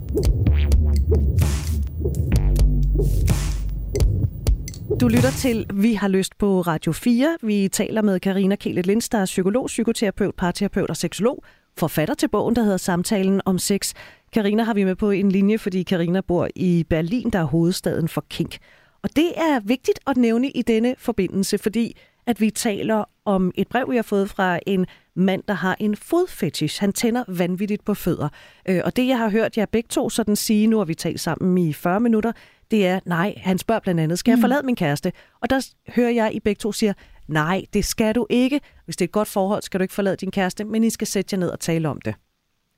[5.05, 7.37] Du lytter til Vi har lyst på Radio 4.
[7.43, 11.45] Vi taler med Karina Kelet Linds, der er psykolog, psykoterapeut, parterapeut og seksolog,
[11.79, 13.93] forfatter til bogen, der hedder Samtalen om sex.
[14.33, 18.09] Karina har vi med på en linje, fordi Karina bor i Berlin, der er hovedstaden
[18.09, 18.59] for kink.
[19.03, 21.97] Og det er vigtigt at nævne i denne forbindelse, fordi
[22.27, 25.97] at vi taler om et brev, vi har fået fra en mand, der har en
[25.97, 26.81] fodfetish.
[26.81, 28.29] Han tænder vanvittigt på fødder.
[28.69, 31.21] Øh, og det, jeg har hørt jer begge to sådan sige, nu har vi talt
[31.21, 32.33] sammen i 40 minutter,
[32.71, 34.43] det er, nej, han spørger blandt andet, skal jeg mm.
[34.43, 35.13] forlade min kæreste?
[35.41, 36.93] Og der hører jeg i begge to siger,
[37.27, 38.61] nej, det skal du ikke.
[38.85, 41.07] Hvis det er et godt forhold, skal du ikke forlade din kæreste, men I skal
[41.07, 42.15] sætte jer ned og tale om det.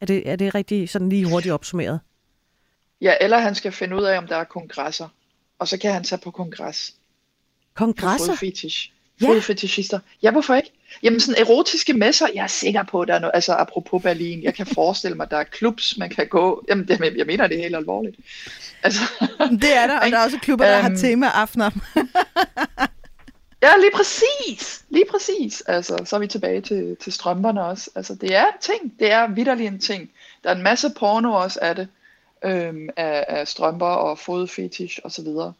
[0.00, 2.00] Er det, er det rigtig sådan lige hurtigt opsummeret?
[3.00, 5.08] Ja, eller han skal finde ud af, om der er kongresser.
[5.58, 6.94] Og så kan han tage på kongres.
[7.74, 8.32] Kongresser?
[8.32, 8.92] Fodfetish.
[9.20, 9.28] Ja.
[9.28, 10.00] Fodfetishister.
[10.22, 10.72] Ja, hvorfor ikke?
[11.02, 14.54] Jamen sådan erotiske messer, jeg er sikker på, der er noget, altså apropos Berlin, jeg
[14.54, 17.62] kan forestille mig, der er klubs, man kan gå, jamen det, jeg mener det er
[17.62, 18.16] helt alvorligt.
[18.82, 19.00] Altså,
[19.62, 20.98] det er der, og der er også klubber, der um, har øhm.
[20.98, 21.70] tema aftener.
[23.62, 25.62] ja, lige præcis, lige præcis.
[25.66, 27.90] Altså, så er vi tilbage til, til strømperne også.
[27.94, 30.10] Altså, det er ting, det er vidderlig en ting.
[30.44, 31.88] Der er en masse porno også af det,
[32.44, 35.52] øhm, af, af strømper og fodfetish og så videre.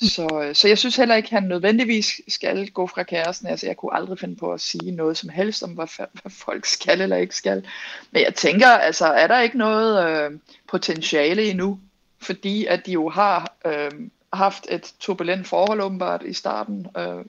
[0.00, 3.48] Så, øh, så jeg synes heller ikke, at han nødvendigvis skal gå fra kæresten.
[3.48, 6.66] Altså, jeg kunne aldrig finde på at sige noget som helst om, hvad, hvad folk
[6.66, 7.66] skal eller ikke skal.
[8.10, 10.38] Men jeg tænker, altså, er der ikke noget øh,
[10.68, 11.78] potentiale endnu?
[12.18, 13.90] Fordi at de jo har øh,
[14.32, 16.86] haft et turbulent forhold åbenbart i starten.
[16.96, 17.24] Øh,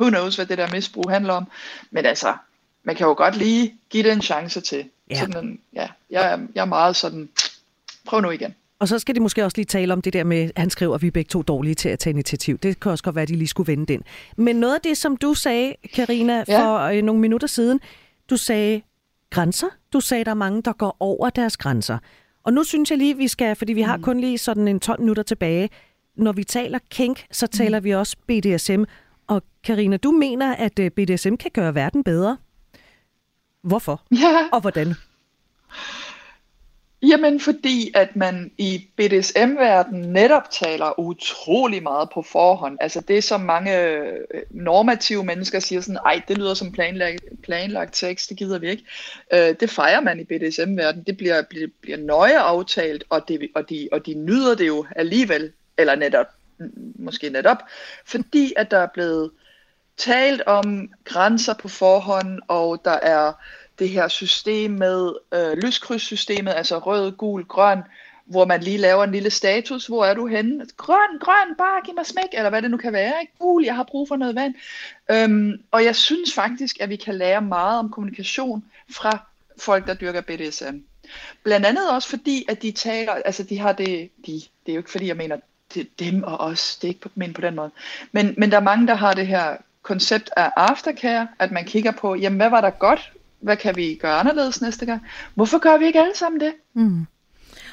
[0.00, 1.46] who knows, hvad det der misbrug handler om.
[1.90, 2.34] Men altså,
[2.82, 4.90] man kan jo godt lige give det en chance til.
[5.10, 5.20] Ja.
[5.20, 7.28] Sådan ja, jeg, jeg er meget sådan,
[8.04, 8.54] prøv nu igen.
[8.80, 11.02] Og så skal de måske også lige tale om det der med, han skriver, at
[11.02, 12.58] vi er begge to dårlige til at tage initiativ.
[12.58, 14.02] Det kan også godt være, at de lige skulle vende den.
[14.36, 16.60] Men noget af det, som du sagde, Karina, ja.
[16.60, 17.80] for øh, nogle minutter siden,
[18.30, 18.82] du sagde
[19.30, 19.66] grænser.
[19.92, 21.98] Du sagde, at der er mange, der går over deres grænser.
[22.44, 24.02] Og nu synes jeg lige, vi skal, fordi vi har mm.
[24.02, 25.70] kun lige sådan en 12 minutter tilbage.
[26.16, 27.50] Når vi taler kink, så mm.
[27.50, 27.84] taler mm.
[27.84, 28.82] vi også BDSM.
[29.26, 32.36] Og Karina, du mener, at øh, BDSM kan gøre verden bedre.
[33.62, 34.02] Hvorfor?
[34.12, 34.48] Ja.
[34.52, 34.94] Og hvordan?
[37.02, 42.78] Jamen fordi, at man i BDSM-verdenen netop taler utrolig meget på forhånd.
[42.80, 44.16] Altså det, som mange øh,
[44.50, 48.84] normative mennesker siger sådan, ej, det lyder som planlagt, planlagt tekst, det gider vi ikke.
[49.32, 51.04] Øh, det fejrer man i BDSM-verdenen.
[51.06, 54.86] Det bliver, bliver, bliver nøje aftalt, og, det, og, de, og de nyder det jo
[54.96, 56.26] alligevel, eller netop,
[56.94, 57.58] måske netop,
[58.04, 59.30] fordi at der er blevet
[59.96, 63.32] talt om grænser på forhånd, og der er
[63.80, 67.82] det her system med øh, lyskrydssystemet, altså rød, gul, grøn,
[68.24, 70.66] hvor man lige laver en lille status, hvor er du henne?
[70.76, 73.14] Grøn, grøn, bare giv mig smæk, eller hvad det nu kan være.
[73.20, 73.32] Ikke?
[73.38, 74.54] Gul, jeg har brug for noget vand.
[75.10, 79.18] Øhm, og jeg synes faktisk, at vi kan lære meget om kommunikation fra
[79.58, 80.76] folk, der dyrker BDSM.
[81.42, 84.78] Blandt andet også fordi, at de taler, altså de har det, de, det er jo
[84.78, 85.36] ikke fordi, jeg mener,
[85.74, 87.70] det er dem og os, det er ikke men på den måde.
[88.12, 91.90] Men, men der er mange, der har det her koncept af aftercare, at man kigger
[91.90, 93.12] på, jamen hvad var der godt
[93.42, 95.02] hvad kan vi gøre anderledes næste gang?
[95.34, 96.52] Hvorfor gør vi ikke alle sammen det?
[96.74, 97.06] Mm.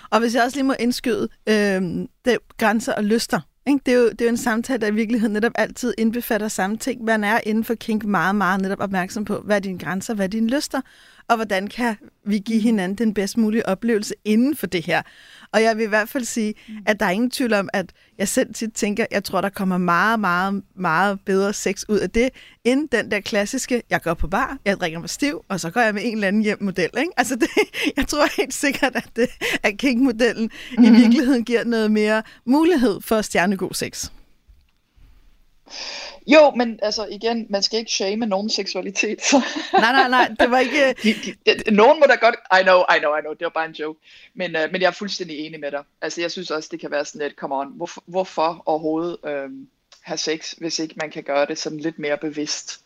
[0.09, 1.81] Og hvis jeg også lige må indskyde, øh,
[2.25, 3.39] det grænser og lyster.
[3.67, 3.79] Ikke?
[3.85, 6.77] Det, er jo, det er jo en samtale, der i virkeligheden netop altid indbefatter samme
[6.77, 7.03] ting.
[7.03, 10.25] Man er inden for kink meget, meget netop opmærksom på, hvad er dine grænser, hvad
[10.25, 10.81] er dine lyster,
[11.27, 15.01] og hvordan kan vi give hinanden den bedst mulige oplevelse inden for det her.
[15.53, 16.75] Og jeg vil i hvert fald sige, mm.
[16.85, 17.85] at der er ingen tvivl om, at
[18.17, 22.09] jeg selv tit tænker, jeg tror, der kommer meget, meget, meget bedre sex ud af
[22.09, 22.29] det,
[22.63, 25.81] end den der klassiske, jeg går på bar, jeg drikker mig stiv, og så går
[25.81, 26.89] jeg med en eller anden hjem model.
[26.97, 27.11] Ikke?
[27.17, 27.49] Altså det,
[27.97, 29.29] jeg tror helt sikkert, at, det,
[29.63, 30.95] at King-modellen mm-hmm.
[30.95, 34.09] i virkeligheden giver noget mere mulighed for stjernegod sex.
[36.27, 39.21] Jo, men altså igen, man skal ikke shame nogen seksualitet.
[39.21, 39.37] Så.
[39.73, 40.93] nej, nej, nej, det var ikke...
[41.03, 42.35] de, de, de, nogen må da godt...
[42.59, 43.99] I know, I know, I know, det var bare en joke.
[44.33, 45.83] Men, uh, men jeg er fuldstændig enig med dig.
[46.01, 49.67] Altså jeg synes også, det kan være sådan lidt, come on, hvorfor, hvorfor overhovedet um,
[50.01, 52.81] have sex, hvis ikke man kan gøre det sådan lidt mere bevidst?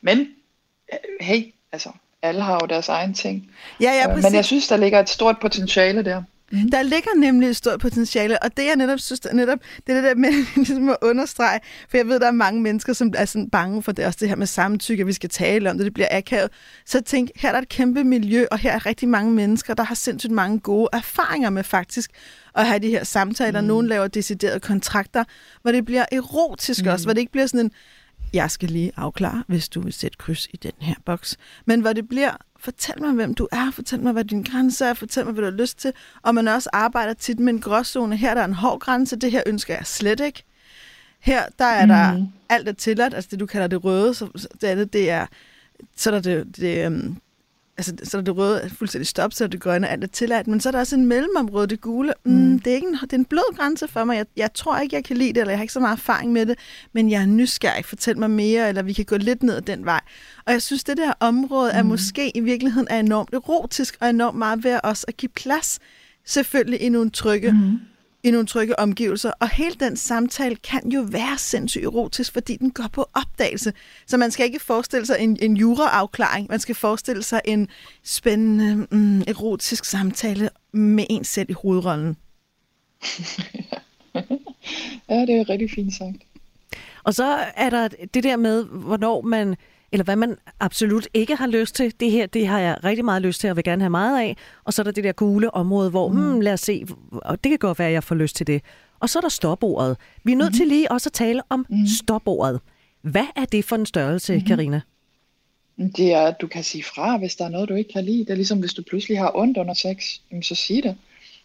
[0.00, 0.34] Men,
[0.92, 1.90] øh, hey, altså,
[2.22, 3.50] alle har jo deres egen ting.
[3.80, 4.24] Ja, ja, præcis.
[4.24, 6.22] Uh, men jeg synes, der ligger et stort potentiale der.
[6.52, 6.70] Mm.
[6.70, 10.00] Der ligger nemlig et stort potentiale, og det jeg netop synes, er netop, det er
[10.00, 13.24] det der med ligesom at understrege, for jeg ved, der er mange mennesker, som er
[13.24, 15.84] sådan bange for det, også det her med samtykke, at vi skal tale om det,
[15.84, 16.50] det bliver akavet.
[16.86, 19.82] Så tænk, her er der et kæmpe miljø, og her er rigtig mange mennesker, der
[19.82, 22.10] har sindssygt mange gode erfaringer med faktisk
[22.54, 23.60] at have de her samtaler.
[23.60, 23.66] Mm.
[23.66, 25.24] Nogle laver deciderede kontrakter,
[25.62, 26.90] hvor det bliver erotisk mm.
[26.90, 27.72] også, hvor det ikke bliver sådan en,
[28.32, 31.36] jeg skal lige afklare, hvis du vil sætte kryds i den her boks.
[31.64, 34.94] Men hvor det bliver, fortæl mig, hvem du er, fortæl mig, hvad din grænse er,
[34.94, 35.92] fortæl mig, hvad du har lyst til.
[36.22, 38.16] Og man også arbejder tit med en gråzone.
[38.16, 40.44] Her der er en hård grænse, det her ønsker jeg slet ikke.
[41.20, 42.26] Her der er der mm.
[42.48, 45.26] alt er tilladt, altså det du kalder det røde, så det andet, det er,
[45.96, 47.20] så er der det, det um,
[47.88, 50.60] altså, så er det røde fuldstændig stop, så er det grønne alt er tilladt, men
[50.60, 52.12] så er der også en mellemområde, det gule.
[52.24, 52.58] Mm, mm.
[52.58, 54.16] Det, er ikke en, det er en blød grænse for mig.
[54.16, 56.32] Jeg, jeg tror ikke, jeg kan lide det, eller jeg har ikke så meget erfaring
[56.32, 56.58] med det,
[56.92, 57.84] men jeg er nysgerrig.
[57.84, 60.00] Fortæl mig mere, eller vi kan gå lidt ned ad den vej.
[60.46, 61.78] Og jeg synes, det der område mm.
[61.78, 65.78] er måske i virkeligheden er enormt erotisk, og enormt meget ved os at give plads,
[66.24, 67.78] selvfølgelig i nogle trygge mm
[68.22, 69.30] i nogle trygge omgivelser.
[69.40, 73.72] Og hele den samtale kan jo være sindssygt erotisk, fordi den går på opdagelse.
[74.06, 77.68] Så man skal ikke forestille sig en, en juraafklaring, man skal forestille sig en
[78.02, 82.16] spændende, mm, erotisk samtale med en selv i hovedrollen.
[85.08, 86.16] ja, det er rigtig fint sagt.
[87.04, 87.24] Og så
[87.56, 89.56] er der det der med, hvornår man
[89.92, 91.92] eller hvad man absolut ikke har lyst til.
[92.00, 94.36] Det her, det har jeg rigtig meget lyst til, og vil gerne have meget af.
[94.64, 96.16] Og så er der det der gule område, hvor, mm.
[96.16, 98.62] hmm, lad os se, og det kan godt være, at jeg får lyst til det.
[99.00, 99.96] Og så er der stopordet.
[100.24, 100.56] Vi er nødt mm.
[100.56, 101.86] til lige også at tale om mm.
[101.86, 102.60] stopordet.
[103.02, 104.44] Hvad er det for en størrelse, mm.
[104.44, 104.80] Karina?
[105.96, 108.18] Det er, at du kan sige fra, hvis der er noget, du ikke kan lide.
[108.18, 110.04] Det er ligesom, hvis du pludselig har ondt under sex,
[110.42, 110.96] så sig det.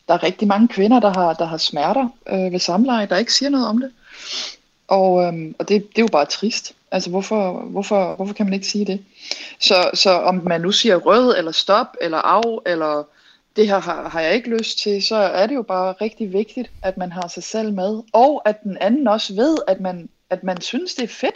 [0.07, 3.33] Der er rigtig mange kvinder, der har, der har smerter øh, ved samleje, der ikke
[3.33, 3.91] siger noget om det.
[4.87, 6.73] Og, øhm, og det, det er jo bare trist.
[6.91, 9.05] Altså, hvorfor, hvorfor, hvorfor kan man ikke sige det?
[9.59, 13.03] Så, så om man nu siger rød, eller stop, eller af, eller
[13.55, 16.71] det her har, har jeg ikke lyst til, så er det jo bare rigtig vigtigt,
[16.83, 18.03] at man har sig selv med.
[18.13, 21.35] Og at den anden også ved, at man, at man synes, det er fedt.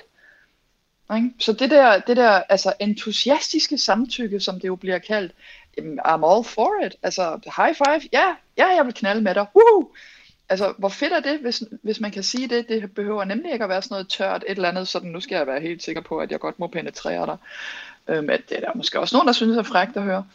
[1.16, 1.30] Ikke?
[1.40, 5.32] Så det der, det der altså entusiastiske samtykke, som det jo bliver kaldt,
[5.80, 6.96] I'm all for it.
[7.04, 9.46] Altså, high five, ja, ja, jeg vil knalde med dig.
[9.56, 9.92] Woohoo!
[10.52, 12.70] Altså, hvor fedt er det, hvis, hvis man kan sige det?
[12.70, 15.36] Det behøver nemlig ikke at være sådan noget tørt, et eller andet, sådan, nu skal
[15.36, 17.38] jeg være helt sikker på, at jeg godt må penetrere dig.
[18.08, 20.26] Øhm, at det er der måske også nogen, der synes er frækt at høre.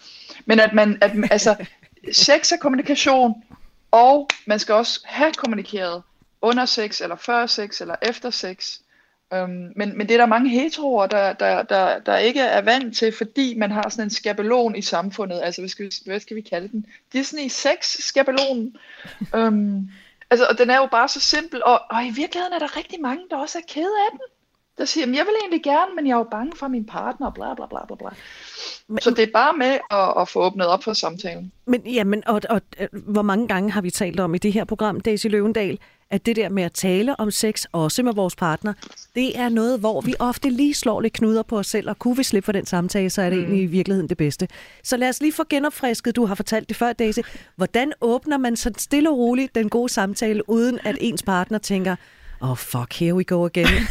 [0.47, 1.65] Men at man, at, altså,
[2.13, 3.43] sex er kommunikation,
[3.91, 6.03] og man skal også have kommunikeret
[6.43, 8.79] under sex, eller før sex, eller efter sex.
[9.33, 12.97] Øhm, men, men det er der mange heteroer, der, der, der, der ikke er vant
[12.97, 15.41] til, fordi man har sådan en skabelon i samfundet.
[15.45, 16.87] Altså, hvad skal vi, hvad skal vi kalde den?
[17.13, 18.77] Disney sex skabelon.
[19.35, 19.91] øhm,
[20.31, 23.01] Altså, og den er jo bare så simpel, og, og i virkeligheden er der rigtig
[23.01, 24.21] mange, der også er kede af den.
[24.79, 27.55] Der siger, jeg vil egentlig gerne, men jeg er jo bange for min partner, bla
[27.55, 28.09] bla bla bla bla.
[28.89, 31.53] Men, så det er bare med at, at få åbnet op for samtalen.
[31.67, 34.65] Men, jamen, og, og, og hvor mange gange har vi talt om i det her
[34.65, 35.79] program, Daisy Løvendal,
[36.11, 38.73] at det der med at tale om sex, også med vores partner,
[39.15, 42.17] det er noget, hvor vi ofte lige slår lidt knuder på os selv, og kunne
[42.17, 43.45] vi slippe for den samtale, så er det mm.
[43.45, 44.49] egentlig i virkeligheden det bedste.
[44.83, 47.21] Så lad os lige få genopfrisket, du har fortalt det før, Daisy.
[47.57, 51.97] Hvordan åbner man så stille og roligt den gode samtale, uden at ens partner tænker,
[52.41, 53.87] oh fuck, here we go again.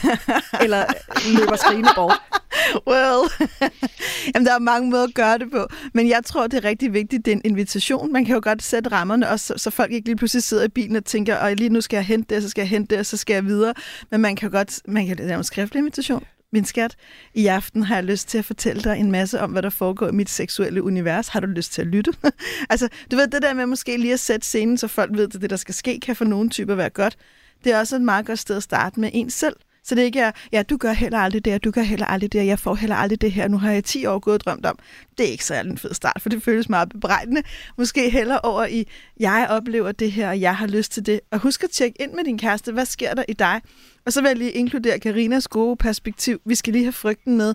[0.61, 2.21] Eller øh, løber skrigende bort.
[2.87, 3.49] Well,
[4.35, 5.67] Jamen, der er mange måder at gøre det på.
[5.93, 8.13] Men jeg tror, det er rigtig vigtigt, det er en invitation.
[8.13, 10.95] Man kan jo godt sætte rammerne, også, så folk ikke lige pludselig sidder i bilen
[10.95, 13.05] og tænker, og lige nu skal jeg hente det, så skal jeg hente det, og
[13.05, 13.73] så skal jeg videre.
[14.11, 16.23] Men man kan godt, man kan lave en skriftlig invitation.
[16.53, 16.95] Min skat,
[17.33, 20.07] i aften har jeg lyst til at fortælle dig en masse om, hvad der foregår
[20.07, 21.27] i mit seksuelle univers.
[21.27, 22.13] Har du lyst til at lytte?
[22.69, 25.41] altså, du ved, det der med måske lige at sætte scenen, så folk ved, at
[25.41, 27.17] det, der skal ske, kan for nogle typer være godt
[27.65, 29.55] det er også et meget godt sted at starte med en selv.
[29.83, 32.33] Så det ikke er, ja, du gør heller aldrig det, og du gør heller aldrig
[32.33, 34.39] det, og jeg får heller aldrig det her, nu har jeg 10 år gået og
[34.39, 34.79] drømt om.
[35.17, 37.43] Det er ikke så en fed start, for det føles meget bebrejdende.
[37.77, 38.87] Måske heller over i,
[39.19, 41.19] jeg oplever det her, og jeg har lyst til det.
[41.31, 43.61] Og husk at tjekke ind med din kæreste, hvad sker der i dig?
[44.05, 46.41] Og så vil jeg lige inkludere Karinas gode perspektiv.
[46.45, 47.53] Vi skal lige have frygten med.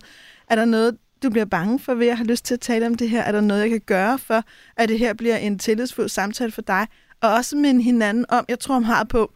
[0.50, 2.94] Er der noget, du bliver bange for ved at have lyst til at tale om
[2.94, 3.22] det her?
[3.22, 4.44] Er der noget, jeg kan gøre for,
[4.76, 6.86] at det her bliver en tillidsfuld samtale for dig?
[7.20, 9.32] Og også med hinanden om, jeg tror, om har på,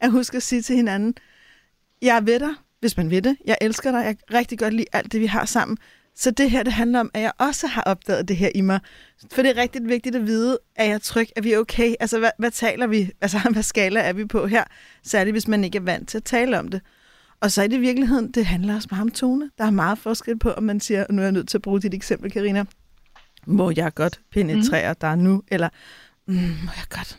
[0.00, 1.14] at huske at sige til hinanden,
[2.02, 3.36] jeg er ved dig, hvis man ved det.
[3.46, 4.04] Jeg elsker dig.
[4.04, 5.78] Jeg kan rigtig godt lide alt det, vi har sammen.
[6.16, 8.80] Så det her, det handler om, at jeg også har opdaget det her i mig.
[9.32, 11.94] For det er rigtig vigtigt at vide, at jeg er tryg, at vi er okay.
[12.00, 13.10] Altså, hvad, hvad taler vi?
[13.20, 14.64] Altså, hvad skala er vi på her?
[15.02, 16.80] Særligt, hvis man ikke er vant til at tale om det.
[17.40, 19.50] Og så er det i virkeligheden, det handler også meget om tone.
[19.58, 21.80] Der er meget forskel på, om man siger, nu er jeg nødt til at bruge
[21.80, 22.64] dit eksempel, Karina.
[23.46, 24.98] Må jeg godt penetrere mm.
[25.00, 25.42] dig nu?
[25.48, 25.68] Eller,
[26.26, 27.18] mm, må jeg godt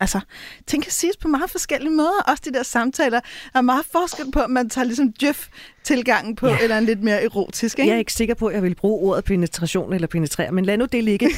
[0.00, 0.20] Altså,
[0.66, 2.22] ting kan siges på meget forskellige måder.
[2.26, 3.20] Også de der samtaler.
[3.52, 6.58] Der er meget forskel på, om man tager ligesom Jeff-tilgangen på, ja.
[6.62, 7.78] eller en lidt mere erotisk.
[7.78, 7.88] Ikke?
[7.88, 10.76] Jeg er ikke sikker på, at jeg vil bruge ordet penetration eller penetrere, men lad
[10.76, 11.28] nu det ligge.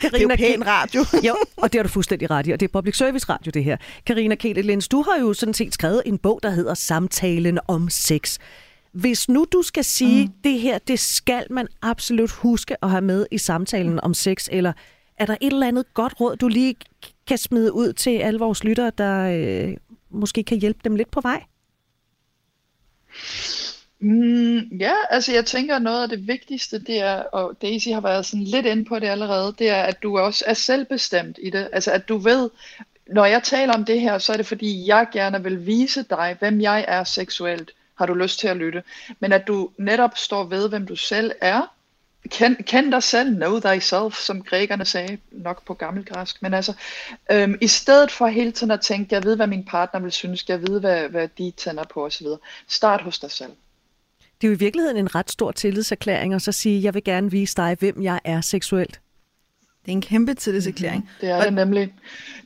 [0.00, 1.04] Karina, det er jo radio.
[1.22, 3.64] jo, og det har du fuldstændig ret i, og det er public service radio, det
[3.64, 3.76] her.
[4.06, 8.38] Karina Ketelens, du har jo sådan set skrevet en bog, der hedder Samtalen om sex.
[8.92, 10.32] Hvis nu du skal sige, mm.
[10.44, 14.72] det her, det skal man absolut huske at have med i samtalen om sex, eller
[15.18, 16.74] er der et eller andet godt råd, du lige
[17.26, 19.76] kan smide ud til alle vores lyttere, der øh,
[20.10, 21.44] måske kan hjælpe dem lidt på vej?
[23.98, 28.26] Mm, ja, altså jeg tænker, noget af det vigtigste, det er, og Daisy har været
[28.26, 31.68] sådan lidt inde på det allerede, det er, at du også er selvbestemt i det.
[31.72, 32.50] Altså at du ved,
[33.06, 36.36] når jeg taler om det her, så er det fordi, jeg gerne vil vise dig,
[36.38, 37.70] hvem jeg er seksuelt.
[37.94, 38.82] Har du lyst til at lytte?
[39.20, 41.75] Men at du netop står ved, hvem du selv er,
[42.28, 46.42] Kend, kend dig selv, know thyself, som grækerne sagde, nok på gammelgræsk.
[46.42, 46.72] Men altså,
[47.30, 50.48] øhm, i stedet for hele tiden at tænke, jeg ved, hvad min partner vil synes,
[50.48, 52.26] jeg ved, hvad, hvad de tænder på osv.
[52.68, 53.50] Start hos dig selv.
[54.40, 57.30] Det er jo i virkeligheden en ret stor tillidserklæring, og så sige, jeg vil gerne
[57.30, 59.00] vise dig, hvem jeg er seksuelt.
[59.86, 61.02] Det er en kæmpe tillidserklæring.
[61.02, 61.20] Mm-hmm.
[61.20, 61.94] Det er det nemlig.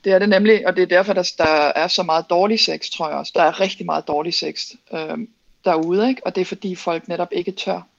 [0.05, 2.91] Det er det nemlig, og det er derfor, der, der er så meget dårlig sex,
[2.91, 3.33] tror jeg også.
[3.37, 5.29] Der er rigtig meget dårlig sex øhm,
[5.65, 6.27] derude, ikke?
[6.27, 7.90] og det er fordi folk netop ikke tør.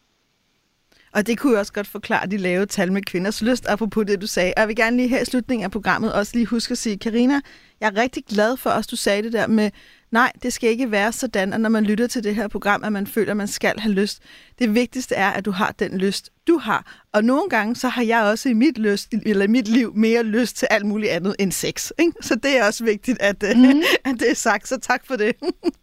[1.13, 4.21] Og det kunne jo også godt forklare de lave tal med kvinders lyst, apropos det,
[4.21, 4.53] du sagde.
[4.57, 6.97] Og jeg vil gerne lige her i slutningen af programmet også lige huske at sige,
[6.97, 7.41] Karina,
[7.81, 9.71] jeg er rigtig glad for, at du sagde det der med,
[10.11, 12.93] Nej, det skal ikke være sådan, at når man lytter til det her program, at
[12.93, 14.21] man føler, at man skal have lyst.
[14.59, 17.01] Det vigtigste er, at du har den lyst, du har.
[17.13, 20.57] Og nogle gange, så har jeg også i mit, lyst, eller mit liv mere lyst
[20.57, 21.91] til alt muligt andet end sex.
[21.99, 22.13] Ikke?
[22.21, 23.81] Så det er også vigtigt, at, mm.
[24.05, 24.67] at det er sagt.
[24.67, 25.35] Så tak for det.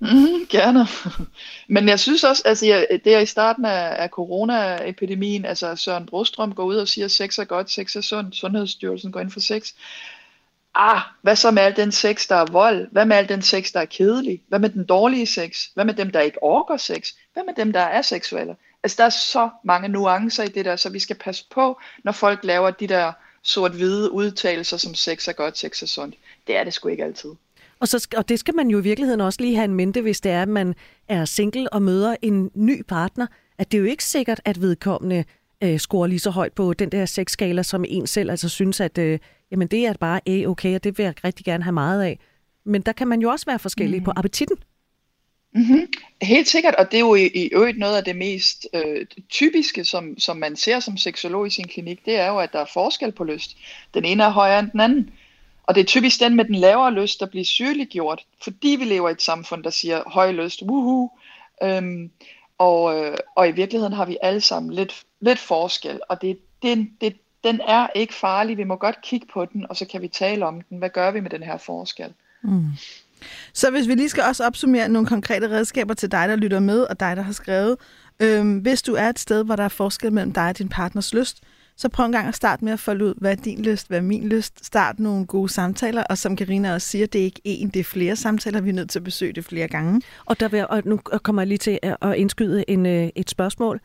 [0.00, 0.86] Mm, gerne.
[1.68, 6.06] Men jeg synes også, altså jeg, det er i starten af, af coronaepidemien, altså Søren
[6.06, 9.30] Brostrøm går ud og siger, at sex er godt, sex er sundt, Sundhedsstyrelsen går ind
[9.30, 9.72] for sex.
[10.74, 12.88] Ah, hvad så med al den sex, der er vold?
[12.92, 14.42] Hvad med al den sex, der er kedelig?
[14.48, 15.66] Hvad med den dårlige sex?
[15.74, 17.12] Hvad med dem, der ikke orker sex?
[17.32, 18.56] Hvad med dem, der er seksuelle?
[18.82, 22.12] Altså der er så mange nuancer i det der, så vi skal passe på, når
[22.12, 26.14] folk laver de der sort-hvide udtalelser, som sex er godt, sex er sundt.
[26.46, 27.30] Det er det sgu ikke altid.
[27.80, 30.20] Og, så, og det skal man jo i virkeligheden også lige have en mente, hvis
[30.20, 30.74] det er, at man
[31.08, 33.26] er single og møder en ny partner.
[33.58, 35.24] At det er jo ikke sikkert, at vedkommende
[35.62, 38.98] øh, scorer lige så højt på den der sexskala, som en selv altså synes, at
[38.98, 39.18] øh,
[39.50, 42.18] jamen, det er bare øh, okay, og det vil jeg rigtig gerne have meget af.
[42.64, 44.04] Men der kan man jo også være forskellige mm.
[44.04, 44.56] på appetitten.
[45.54, 45.86] Mm-hmm.
[46.22, 49.84] Helt sikkert, og det er jo i, i øvrigt noget af det mest øh, typiske,
[49.84, 52.70] som, som man ser som seksolog i sin klinik, det er jo, at der er
[52.72, 53.56] forskel på lyst.
[53.94, 55.10] Den ene er højere end den anden.
[55.68, 59.08] Og det er typisk den med den lavere lyst, der bliver sygeliggjort, fordi vi lever
[59.08, 61.10] i et samfund, der siger høj lyst, wuhu.
[61.62, 62.10] Øhm,
[62.58, 66.88] og, øh, og i virkeligheden har vi alle sammen lidt, lidt forskel, og det, det,
[67.00, 68.56] det, den er ikke farlig.
[68.56, 70.78] Vi må godt kigge på den, og så kan vi tale om den.
[70.78, 72.12] Hvad gør vi med den her forskel?
[72.42, 72.66] Mm.
[73.52, 76.80] Så hvis vi lige skal også opsummere nogle konkrete redskaber til dig, der lytter med,
[76.80, 77.76] og dig, der har skrevet.
[78.20, 81.14] Øhm, hvis du er et sted, hvor der er forskel mellem dig og din partners
[81.14, 81.42] lyst,
[81.78, 83.98] så prøv en gang at starte med at folde ud, hvad er din lyst, hvad
[83.98, 84.66] er min lyst.
[84.66, 87.84] Start nogle gode samtaler, og som Karina også siger, det er ikke én, det er
[87.84, 88.60] flere samtaler.
[88.60, 90.02] Vi er nødt til at besøge det flere gange.
[90.26, 93.80] Og, der vil, og nu kommer jeg lige til at indskyde en, øh, et spørgsmål,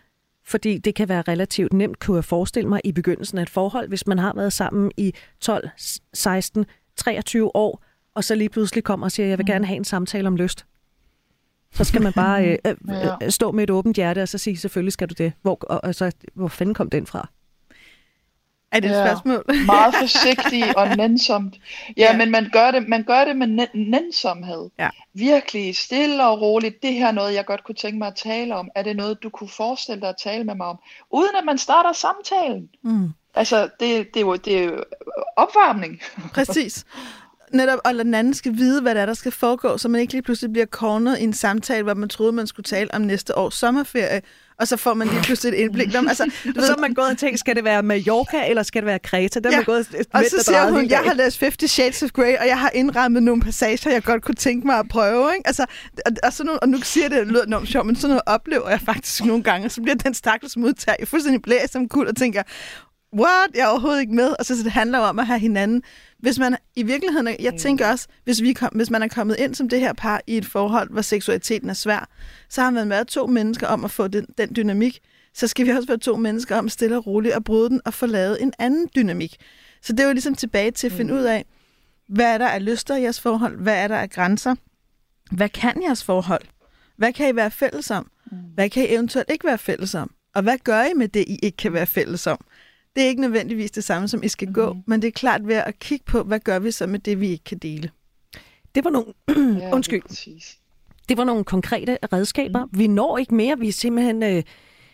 [0.46, 3.88] fordi det kan være relativt nemt, kunne jeg forestille mig, i begyndelsen af et forhold,
[3.88, 5.70] hvis man har været sammen i 12,
[6.14, 6.66] 16,
[6.96, 7.84] 23 år,
[8.16, 10.66] og så lige pludselig kommer og siger, jeg vil gerne have en samtale om lyst.
[11.72, 12.76] Så skal man bare øh, øh,
[13.24, 15.34] øh, stå med et åbent hjerte og så sige, selvfølgelig skal du det.
[15.42, 17.30] Hvor, og, og så, hvor fanden kom den fra?
[18.74, 19.46] Er det et ja, spørgsmål?
[19.66, 21.56] meget forsigtig og nænsomt.
[21.98, 24.70] Ja, ja, men man gør det, man gør det med nænsomhed.
[24.80, 24.90] Ja.
[25.14, 26.84] Virkelig stille og roligt.
[26.84, 28.70] Det her er noget, jeg godt kunne tænke mig at tale om.
[28.76, 30.80] Er det noget, du kunne forestille dig at tale med mig om?
[31.12, 32.70] Uden at man starter samtalen.
[32.82, 33.10] Mm.
[33.36, 34.84] Altså, det, det, er jo, det er jo
[35.36, 36.02] opvarmning.
[36.36, 36.86] Præcis
[37.54, 40.14] netop, og den anden skal vide, hvad der er, der skal foregå, så man ikke
[40.14, 43.38] lige pludselig bliver cornet i en samtale, hvor man troede, man skulle tale om næste
[43.38, 44.22] års sommerferie,
[44.60, 45.96] og så får man lige pludselig et indblik.
[45.98, 46.24] Om, altså,
[46.56, 49.00] du så har man gået og tænkt, skal det være Mallorca, eller skal det være
[49.00, 49.40] Kreta?
[49.40, 49.56] Der ja.
[49.56, 52.60] man gået og så siger hun, jeg har læst 50 Shades of Grey, og jeg
[52.60, 55.32] har indrammet nogle passager, jeg godt kunne tænke mig at prøve.
[55.38, 55.48] Ikke?
[55.48, 55.66] Altså,
[56.06, 58.22] og, og, sådan nogle, og nu siger det, det lyder enormt sjovt, men sådan noget
[58.26, 62.08] oplever jeg faktisk nogle gange, og så bliver den stakkels modtager fuldstændig blæst som kul,
[62.08, 62.44] og tænker,
[63.20, 63.56] what?
[63.56, 64.36] Jeg er overhovedet ikke med.
[64.40, 65.84] Og så, så det handler om at have hinanden
[66.24, 67.58] hvis man i virkeligheden, jeg mm.
[67.58, 70.38] tænker også, hvis, vi kom, hvis man er kommet ind som det her par i
[70.38, 72.10] et forhold, hvor seksualiteten er svær,
[72.50, 75.00] så har man været to mennesker om at få den, den dynamik,
[75.34, 77.94] så skal vi også være to mennesker om stille og roligt at bryde den og
[77.94, 79.36] få lavet en anden dynamik.
[79.82, 81.20] Så det er jo ligesom tilbage til at finde mm.
[81.20, 81.46] ud af,
[82.08, 83.58] hvad er der af lyster i jeres forhold?
[83.58, 84.56] Hvad er der af grænser?
[85.32, 86.44] Hvad kan jeres forhold?
[86.98, 88.12] Hvad kan I være fælles om?
[88.32, 88.38] Mm.
[88.54, 90.12] Hvad kan I eventuelt ikke være fælles om?
[90.36, 92.46] Og hvad gør I med det, I ikke kan være fælles om?
[92.96, 94.54] Det er ikke nødvendigvis det samme, som I skal mm.
[94.54, 97.20] gå, men det er klart ved at kigge på, hvad gør vi så med det,
[97.20, 97.90] vi ikke kan dele.
[98.76, 99.14] Det var nogle,
[99.62, 100.58] ja, undskyld, det,
[101.10, 102.66] det var nogle konkrete redskaber.
[102.66, 102.80] Mm.
[102.80, 103.60] Vi når ikke mere.
[103.60, 104.44] Vi er simpelthen øh,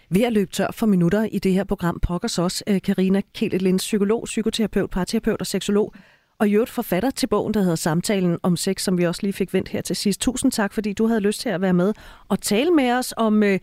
[0.10, 2.00] ved at løbe tør for minutter i det her program.
[2.00, 5.94] Pokkers også, øh, Karina Kjellet psykolog, psykoterapeut, parterapeut og seksolog.
[6.40, 9.34] Og i øvrigt forfatter til bogen, der hedder Samtalen om sex, som vi også lige
[9.34, 10.22] fik vendt her til sidst.
[10.22, 11.94] Tusind tak, fordi du havde lyst til at være med
[12.28, 13.60] og tale med os om, øh,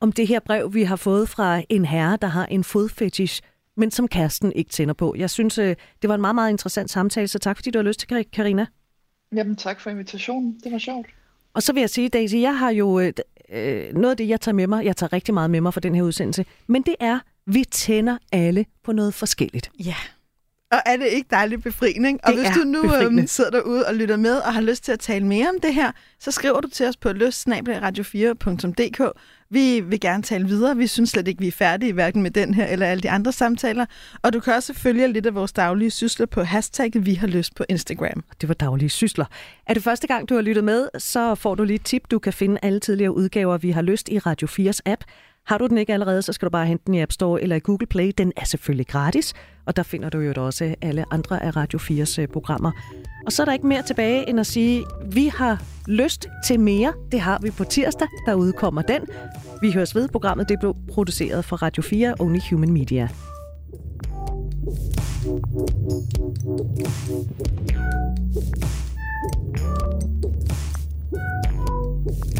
[0.00, 3.42] om det her brev, vi har fået fra en herre, der har en fodfetish
[3.78, 5.14] men som kæresten ikke tænder på.
[5.18, 7.84] Jeg synes, øh, det var en meget, meget interessant samtale, så tak fordi du har
[7.84, 8.66] lyst til, Karina.
[9.36, 10.60] Jamen tak for invitationen.
[10.64, 11.06] Det var sjovt.
[11.54, 13.12] Og så vil jeg sige, Daisy, jeg har jo øh,
[13.48, 15.80] øh, noget af det, jeg tager med mig, jeg tager rigtig meget med mig for
[15.80, 19.70] den her udsendelse, men det er, vi tænder alle på noget forskelligt.
[19.84, 19.94] Ja.
[20.70, 22.18] Og er det ikke dejligt befriende?
[22.22, 24.92] Og det hvis du nu øhm, sidder derude og lytter med og har lyst til
[24.92, 29.12] at tale mere om det her, så skriver du til os på lyst-radio4.dk.
[29.50, 30.76] Vi vil gerne tale videre.
[30.76, 33.32] Vi synes slet ikke, vi er færdige, hverken med den her eller alle de andre
[33.32, 33.86] samtaler.
[34.22, 37.54] Og du kan også følge lidt af vores daglige sysler på hashtagget Vi har lyst
[37.54, 38.24] på Instagram.
[38.40, 39.24] Det var daglige sysler.
[39.66, 42.10] Er det første gang, du har lyttet med, så får du lige et tip.
[42.10, 45.04] Du kan finde alle tidligere udgaver, Vi har lyst i Radio 4's app.
[45.48, 47.56] Har du den ikke allerede, så skal du bare hente den i App Store eller
[47.56, 48.12] i Google Play.
[48.18, 49.34] Den er selvfølgelig gratis,
[49.66, 52.70] og der finder du jo også alle andre af Radio 4's øh, programmer.
[53.26, 56.92] Og så er der ikke mere tilbage end at sige, vi har lyst til mere.
[57.12, 59.02] Det har vi på tirsdag, der udkommer den.
[59.60, 60.08] Vi høres ved.
[60.08, 63.08] Programmet det blev produceret for Radio 4 Only Human Media.